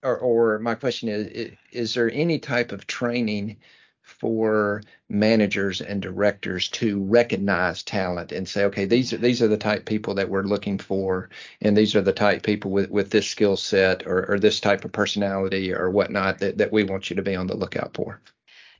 or 0.03 0.17
or 0.17 0.59
my 0.59 0.75
question 0.75 1.09
is 1.09 1.51
is 1.71 1.93
there 1.93 2.11
any 2.11 2.39
type 2.39 2.71
of 2.71 2.87
training 2.87 3.57
for 4.03 4.81
managers 5.09 5.81
and 5.81 6.01
directors 6.01 6.67
to 6.69 7.01
recognize 7.03 7.83
talent 7.83 8.31
and 8.31 8.47
say, 8.47 8.65
okay, 8.65 8.85
these 8.85 9.13
are 9.13 9.17
these 9.17 9.41
are 9.41 9.47
the 9.47 9.57
type 9.57 9.85
people 9.85 10.13
that 10.13 10.29
we're 10.29 10.43
looking 10.43 10.77
for, 10.77 11.29
and 11.61 11.75
these 11.75 11.95
are 11.95 12.01
the 12.01 12.13
type 12.13 12.43
people 12.43 12.69
with, 12.71 12.89
with 12.91 13.09
this 13.09 13.27
skill 13.27 13.55
set 13.57 14.05
or, 14.05 14.29
or 14.29 14.39
this 14.39 14.59
type 14.59 14.85
of 14.85 14.91
personality 14.91 15.73
or 15.73 15.89
whatnot 15.89 16.39
that, 16.39 16.57
that 16.57 16.71
we 16.71 16.83
want 16.83 17.09
you 17.09 17.15
to 17.15 17.21
be 17.21 17.35
on 17.35 17.47
the 17.47 17.55
lookout 17.55 17.93
for. 17.93 18.19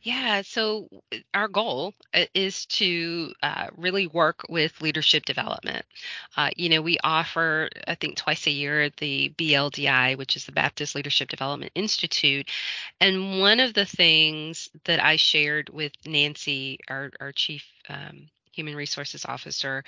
Yeah, 0.04 0.42
so 0.42 0.90
uh, 1.14 1.18
our 1.34 1.48
goal 1.48 1.94
uh, 2.14 2.26
is 2.34 2.66
to 2.68 3.34
uh, 3.42 3.68
really 3.78 4.06
work 4.06 4.44
with 4.50 4.82
leadership 4.82 5.24
development. 5.24 5.86
Uh, 6.36 6.50
you 6.58 6.68
know, 6.68 6.82
we 6.82 6.98
offer, 7.06 7.70
I 7.88 7.96
think, 7.96 8.18
twice 8.18 8.46
a 8.46 8.52
year 8.52 8.90
the 8.98 9.34
BLDI, 9.38 10.18
which 10.18 10.36
is 10.36 10.46
the 10.46 10.52
Baptist 10.52 10.94
Leadership 10.94 11.30
Development 11.30 11.72
Institute. 11.74 12.50
And 13.00 13.40
one 13.40 13.62
of 13.62 13.74
the 13.74 13.86
things 13.86 14.70
that 14.84 15.02
I 15.02 15.16
shared 15.16 15.70
with 15.70 15.94
Nancy, 16.06 16.80
our, 16.90 17.10
our 17.22 17.32
chief 17.32 17.66
um, 17.88 18.30
human 18.52 18.76
resources 18.76 19.24
officer 19.26 19.86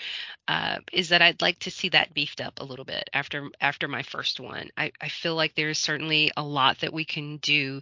uh, 0.47 0.77
is 0.93 1.09
that 1.09 1.21
I'd 1.21 1.41
like 1.41 1.59
to 1.59 1.71
see 1.71 1.89
that 1.89 2.13
beefed 2.13 2.39
up 2.39 2.61
a 2.61 2.65
little 2.65 2.85
bit 2.85 3.09
after 3.13 3.49
after 3.61 3.87
my 3.89 4.01
first 4.01 4.39
one. 4.39 4.69
I, 4.77 4.91
I 5.01 5.09
feel 5.09 5.35
like 5.35 5.55
there's 5.55 5.77
certainly 5.77 6.31
a 6.37 6.43
lot 6.43 6.79
that 6.79 6.93
we 6.93 7.03
can 7.05 7.37
do 7.37 7.81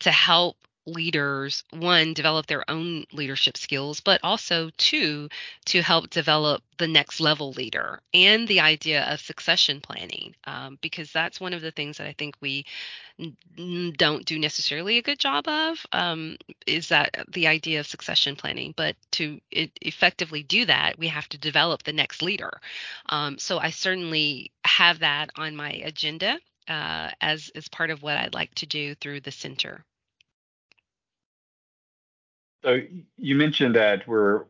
to 0.00 0.10
help 0.10 0.56
leaders 0.86 1.64
one 1.70 2.14
develop 2.14 2.46
their 2.46 2.68
own 2.70 3.04
leadership 3.12 3.56
skills 3.56 4.00
but 4.00 4.20
also 4.22 4.70
two 4.76 5.28
to 5.64 5.82
help 5.82 6.10
develop 6.10 6.62
the 6.78 6.88
next 6.88 7.20
level 7.20 7.52
leader 7.52 8.00
and 8.14 8.48
the 8.48 8.60
idea 8.60 9.04
of 9.04 9.20
succession 9.20 9.80
planning 9.80 10.34
um, 10.44 10.78
because 10.80 11.12
that's 11.12 11.40
one 11.40 11.52
of 11.52 11.60
the 11.60 11.70
things 11.70 11.98
that 11.98 12.06
i 12.06 12.14
think 12.18 12.34
we 12.40 12.64
n- 13.18 13.92
don't 13.96 14.24
do 14.24 14.38
necessarily 14.38 14.98
a 14.98 15.02
good 15.02 15.18
job 15.18 15.46
of 15.46 15.84
um, 15.92 16.36
is 16.66 16.88
that 16.88 17.14
the 17.32 17.46
idea 17.46 17.80
of 17.80 17.86
succession 17.86 18.34
planning 18.34 18.72
but 18.76 18.96
to 19.10 19.40
it, 19.50 19.70
effectively 19.82 20.42
do 20.42 20.64
that 20.64 20.98
we 20.98 21.08
have 21.08 21.28
to 21.28 21.38
develop 21.38 21.82
the 21.82 21.92
next 21.92 22.22
leader 22.22 22.60
um, 23.10 23.38
so 23.38 23.58
i 23.58 23.70
certainly 23.70 24.50
have 24.64 25.00
that 25.00 25.30
on 25.36 25.54
my 25.54 25.72
agenda 25.84 26.38
uh, 26.68 27.10
as 27.20 27.50
as 27.54 27.68
part 27.68 27.90
of 27.90 28.02
what 28.02 28.16
I'd 28.16 28.34
like 28.34 28.54
to 28.56 28.66
do 28.66 28.94
through 28.94 29.20
the 29.20 29.32
center. 29.32 29.84
So 32.62 32.80
you 33.16 33.34
mentioned 33.34 33.76
that 33.76 34.06
we're 34.06 34.44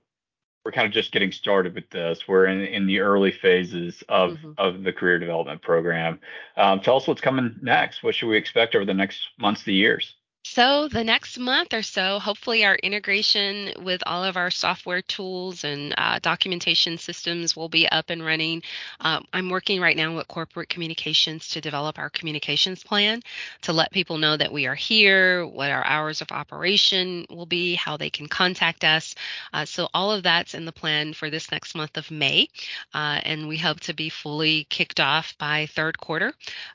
we're 0.64 0.72
kind 0.72 0.86
of 0.86 0.92
just 0.92 1.12
getting 1.12 1.32
started 1.32 1.74
with 1.74 1.88
this. 1.90 2.28
We're 2.28 2.46
in, 2.46 2.60
in 2.60 2.86
the 2.86 3.00
early 3.00 3.32
phases 3.32 4.02
of 4.08 4.32
mm-hmm. 4.32 4.52
of 4.58 4.82
the 4.82 4.92
career 4.92 5.18
development 5.18 5.62
program. 5.62 6.20
Um, 6.56 6.80
tell 6.80 6.96
us 6.96 7.06
what's 7.06 7.20
coming 7.20 7.56
next. 7.62 8.02
What 8.02 8.14
should 8.14 8.28
we 8.28 8.36
expect 8.36 8.74
over 8.74 8.84
the 8.84 8.94
next 8.94 9.20
months 9.38 9.64
to 9.64 9.72
years? 9.72 10.14
So, 10.42 10.88
the 10.88 11.04
next 11.04 11.38
month 11.38 11.74
or 11.74 11.82
so, 11.82 12.18
hopefully, 12.18 12.64
our 12.64 12.74
integration 12.76 13.72
with 13.84 14.02
all 14.06 14.24
of 14.24 14.38
our 14.38 14.50
software 14.50 15.02
tools 15.02 15.64
and 15.64 15.94
uh, 15.98 16.18
documentation 16.18 16.96
systems 16.96 17.54
will 17.54 17.68
be 17.68 17.86
up 17.86 18.08
and 18.08 18.24
running. 18.24 18.62
Um, 19.00 19.26
I'm 19.34 19.50
working 19.50 19.80
right 19.82 19.96
now 19.96 20.16
with 20.16 20.26
corporate 20.28 20.70
communications 20.70 21.50
to 21.50 21.60
develop 21.60 21.98
our 21.98 22.08
communications 22.08 22.82
plan 22.82 23.20
to 23.62 23.74
let 23.74 23.92
people 23.92 24.16
know 24.16 24.36
that 24.36 24.50
we 24.50 24.66
are 24.66 24.74
here, 24.74 25.46
what 25.46 25.70
our 25.70 25.84
hours 25.84 26.22
of 26.22 26.32
operation 26.32 27.26
will 27.28 27.46
be, 27.46 27.74
how 27.74 27.98
they 27.98 28.10
can 28.10 28.26
contact 28.26 28.82
us. 28.82 29.14
Uh, 29.52 29.66
so, 29.66 29.88
all 29.92 30.10
of 30.10 30.22
that's 30.22 30.54
in 30.54 30.64
the 30.64 30.72
plan 30.72 31.12
for 31.12 31.28
this 31.28 31.52
next 31.52 31.74
month 31.74 31.96
of 31.98 32.10
May. 32.10 32.48
Uh, 32.94 33.20
and 33.24 33.46
we 33.46 33.58
hope 33.58 33.80
to 33.80 33.92
be 33.94 34.08
fully 34.08 34.64
kicked 34.70 35.00
off 35.00 35.36
by 35.38 35.66
third 35.66 35.98
quarter, 35.98 36.32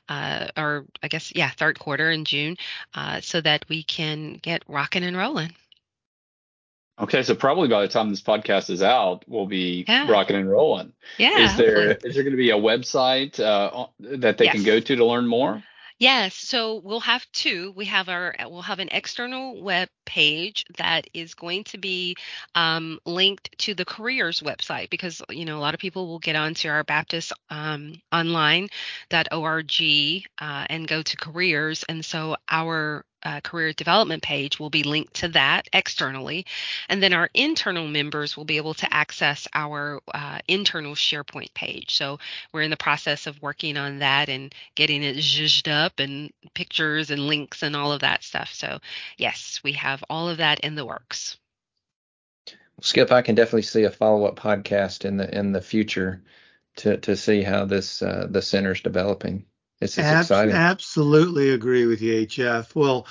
uh, 0.08 0.46
or 0.56 0.84
I 1.02 1.08
guess, 1.08 1.32
yeah, 1.34 1.50
third 1.50 1.78
quarter 1.80 2.12
in 2.12 2.24
June, 2.24 2.56
uh, 2.94 3.20
so 3.20 3.40
that 3.40 3.55
that 3.56 3.68
we 3.70 3.82
can 3.82 4.34
get 4.34 4.62
rocking 4.68 5.02
and 5.02 5.16
rolling. 5.16 5.50
Okay, 6.98 7.22
so 7.22 7.34
probably 7.34 7.68
by 7.68 7.82
the 7.82 7.88
time 7.88 8.10
this 8.10 8.22
podcast 8.22 8.68
is 8.68 8.82
out, 8.82 9.24
we'll 9.26 9.46
be 9.46 9.84
yeah. 9.88 10.10
rocking 10.10 10.36
and 10.36 10.50
rolling. 10.50 10.92
Yeah. 11.18 11.38
Is 11.38 11.56
there 11.56 11.92
is 11.92 12.14
there 12.14 12.22
going 12.22 12.32
to 12.32 12.38
be 12.38 12.50
a 12.50 12.56
website 12.56 13.40
uh, 13.40 13.86
that 14.00 14.38
they 14.38 14.46
yes. 14.46 14.54
can 14.54 14.64
go 14.64 14.80
to 14.80 14.96
to 14.96 15.04
learn 15.04 15.26
more? 15.26 15.62
Yes, 15.98 16.34
so 16.34 16.82
we'll 16.84 17.00
have 17.00 17.24
two. 17.32 17.72
We 17.74 17.86
have 17.86 18.10
our 18.10 18.34
we'll 18.44 18.60
have 18.60 18.80
an 18.80 18.90
external 18.92 19.62
web 19.62 19.88
page 20.04 20.66
that 20.76 21.06
is 21.14 21.34
going 21.34 21.64
to 21.64 21.78
be 21.78 22.16
um, 22.54 22.98
linked 23.06 23.58
to 23.60 23.74
the 23.74 23.86
careers 23.86 24.40
website 24.40 24.90
because 24.90 25.22
you 25.30 25.46
know 25.46 25.56
a 25.56 25.60
lot 25.60 25.72
of 25.72 25.80
people 25.80 26.06
will 26.06 26.18
get 26.18 26.36
onto 26.36 26.68
our 26.68 26.84
Baptist 26.84 27.32
um, 27.48 27.94
online.org 28.12 28.68
uh, 30.38 30.66
and 30.68 30.86
go 30.86 31.00
to 31.00 31.16
careers, 31.16 31.82
and 31.88 32.04
so 32.04 32.36
our 32.50 33.05
uh, 33.26 33.40
career 33.40 33.72
development 33.72 34.22
page 34.22 34.60
will 34.60 34.70
be 34.70 34.84
linked 34.84 35.14
to 35.14 35.28
that 35.28 35.68
externally. 35.72 36.46
And 36.88 37.02
then 37.02 37.12
our 37.12 37.28
internal 37.34 37.88
members 37.88 38.36
will 38.36 38.44
be 38.44 38.56
able 38.56 38.74
to 38.74 38.94
access 38.94 39.48
our 39.52 40.00
uh, 40.14 40.38
internal 40.46 40.94
SharePoint 40.94 41.52
page. 41.52 41.96
So 41.96 42.18
we're 42.52 42.62
in 42.62 42.70
the 42.70 42.76
process 42.76 43.26
of 43.26 43.42
working 43.42 43.76
on 43.76 43.98
that 43.98 44.28
and 44.28 44.54
getting 44.76 45.02
it 45.02 45.16
zhuzhed 45.16 45.68
up 45.68 45.98
and 45.98 46.32
pictures 46.54 47.10
and 47.10 47.26
links 47.26 47.64
and 47.64 47.74
all 47.74 47.90
of 47.90 48.00
that 48.00 48.22
stuff. 48.22 48.50
So, 48.54 48.78
yes, 49.16 49.60
we 49.64 49.72
have 49.72 50.04
all 50.08 50.28
of 50.28 50.38
that 50.38 50.60
in 50.60 50.76
the 50.76 50.86
works. 50.86 51.36
Skip, 52.80 53.10
I 53.10 53.22
can 53.22 53.34
definitely 53.34 53.62
see 53.62 53.84
a 53.84 53.90
follow-up 53.90 54.36
podcast 54.36 55.04
in 55.04 55.16
the 55.16 55.36
in 55.36 55.52
the 55.52 55.62
future 55.62 56.22
to 56.76 56.98
to 56.98 57.16
see 57.16 57.42
how 57.42 57.64
this 57.64 58.02
uh, 58.02 58.26
the 58.30 58.42
center's 58.42 58.82
developing. 58.82 59.46
This 59.80 59.98
is 59.98 60.04
Ab- 60.04 60.22
exciting. 60.22 60.54
Absolutely 60.54 61.50
agree 61.50 61.86
with 61.86 62.00
you, 62.00 62.26
HF. 62.26 62.74
Well, 62.74 63.06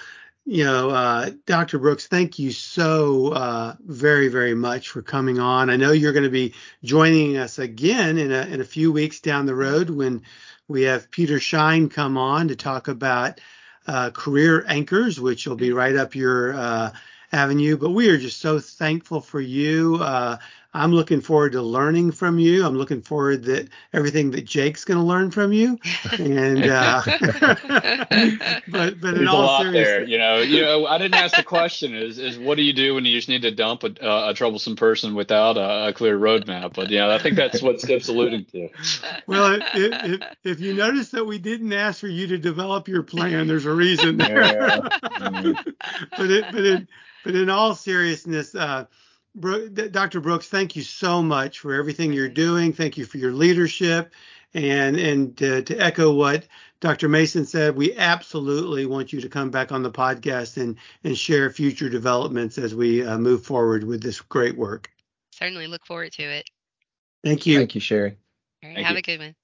you 0.45 0.63
know, 0.63 0.89
uh, 0.91 1.31
Dr. 1.45 1.79
Brooks, 1.79 2.07
thank 2.07 2.37
you 2.37 2.51
so 2.51 3.33
uh, 3.33 3.75
very, 3.85 4.27
very 4.27 4.53
much 4.53 4.89
for 4.89 5.01
coming 5.01 5.39
on. 5.39 5.69
I 5.69 5.75
know 5.75 5.91
you're 5.91 6.13
going 6.13 6.23
to 6.23 6.29
be 6.29 6.53
joining 6.83 7.37
us 7.37 7.57
again 7.57 8.17
in 8.17 8.31
a, 8.31 8.41
in 8.41 8.61
a 8.61 8.65
few 8.65 8.91
weeks 8.91 9.19
down 9.19 9.47
the 9.47 9.55
road 9.55 9.89
when 9.89 10.21
we 10.67 10.83
have 10.83 11.09
Peter 11.09 11.39
Schein 11.39 11.89
come 11.89 12.17
on 12.17 12.47
to 12.47 12.55
talk 12.55 12.87
about 12.87 13.41
uh, 13.87 14.11
career 14.11 14.63
anchors, 14.67 15.19
which 15.19 15.47
will 15.47 15.55
be 15.55 15.71
right 15.71 15.95
up 15.95 16.15
your 16.15 16.53
uh, 16.53 16.91
avenue. 17.31 17.77
But 17.77 17.91
we 17.91 18.09
are 18.09 18.17
just 18.17 18.39
so 18.39 18.59
thankful 18.59 19.21
for 19.21 19.41
you. 19.41 19.97
I'm 20.75 20.91
looking 20.91 21.21
forward 21.21 21.53
to 21.53 21.61
learning 21.61 22.11
from 22.11 22.37
you. 22.37 22.65
I'm 22.65 22.75
looking 22.77 23.01
forward 23.01 23.45
that 23.45 23.69
everything 23.93 24.31
that 24.31 24.43
Jake's 24.43 24.83
going 24.83 24.99
to 24.99 25.05
learn 25.05 25.31
from 25.31 25.53
you. 25.53 25.79
And 26.19 26.65
uh, 26.65 27.01
but 28.67 28.67
but 28.67 29.01
There's 29.01 29.19
in 29.19 29.27
all 29.29 29.63
there. 29.63 30.03
You 30.03 30.17
know, 30.17 30.39
you 30.39 30.59
know, 30.59 30.85
I 30.85 30.97
didn't 30.97 31.15
ask 31.15 31.37
the 31.37 31.43
question. 31.43 31.95
Is 31.95 32.19
is 32.19 32.37
what 32.37 32.57
do 32.57 32.63
you 32.63 32.73
do 32.73 32.93
when 32.93 33.05
you 33.05 33.15
just 33.15 33.29
need 33.29 33.43
to 33.43 33.51
dump 33.51 33.85
a, 33.85 34.29
a 34.29 34.33
troublesome 34.33 34.75
person 34.75 35.15
without 35.15 35.55
a, 35.55 35.87
a, 35.87 35.93
clear 35.93 36.19
roadmap? 36.19 36.73
But 36.73 36.89
yeah, 36.89 37.09
I 37.09 37.19
think 37.19 37.37
that's 37.37 37.61
what 37.61 37.79
Skip's 37.79 38.09
alluding 38.09 38.43
to. 38.51 38.69
Well, 39.27 39.57
if, 39.73 40.21
if 40.43 40.59
you 40.59 40.73
notice 40.73 41.09
that 41.11 41.23
we 41.23 41.37
didn't 41.37 41.71
ask 41.71 42.01
for 42.01 42.09
you 42.09 42.27
to 42.27 42.37
develop 42.37 42.89
your 42.89 43.01
plan, 43.01 43.47
there's 43.47 43.65
a 43.65 43.73
reason 43.73 44.17
there. 44.17 44.41
Yeah. 44.41 44.79
But 46.17 46.31
it, 46.31 46.45
but 46.51 46.65
it, 46.65 46.87
but 47.23 47.35
in 47.35 47.49
all 47.49 47.75
seriousness. 47.75 48.53
Uh, 48.55 48.85
Dr. 49.39 50.21
Brooks, 50.21 50.47
thank 50.47 50.75
you 50.75 50.81
so 50.81 51.21
much 51.21 51.59
for 51.59 51.73
everything 51.73 52.13
you're 52.13 52.29
doing. 52.29 52.73
Thank 52.73 52.97
you 52.97 53.05
for 53.05 53.17
your 53.17 53.33
leadership. 53.33 54.13
And 54.53 54.95
and 54.95 55.35
to, 55.37 55.63
to 55.63 55.77
echo 55.77 56.13
what 56.13 56.47
Dr. 56.79 57.09
Mason 57.09 57.45
said, 57.45 57.75
we 57.75 57.93
absolutely 57.97 58.85
want 58.85 59.11
you 59.11 59.19
to 59.19 59.27
come 59.27 59.49
back 59.49 59.73
on 59.73 59.83
the 59.83 59.91
podcast 59.91 60.55
and 60.55 60.77
and 61.03 61.17
share 61.17 61.49
future 61.49 61.89
developments 61.89 62.57
as 62.57 62.73
we 62.73 63.05
uh, 63.05 63.17
move 63.17 63.43
forward 63.43 63.83
with 63.83 64.01
this 64.01 64.21
great 64.21 64.55
work. 64.55 64.89
Certainly 65.33 65.67
look 65.67 65.85
forward 65.85 66.13
to 66.13 66.23
it. 66.23 66.49
Thank 67.23 67.45
you. 67.45 67.57
Thank 67.57 67.75
you, 67.75 67.81
Sherri. 67.81 68.17
All 68.63 68.69
right, 68.69 68.85
have 68.85 68.93
you. 68.93 68.99
a 68.99 69.01
good 69.01 69.19
one. 69.19 69.35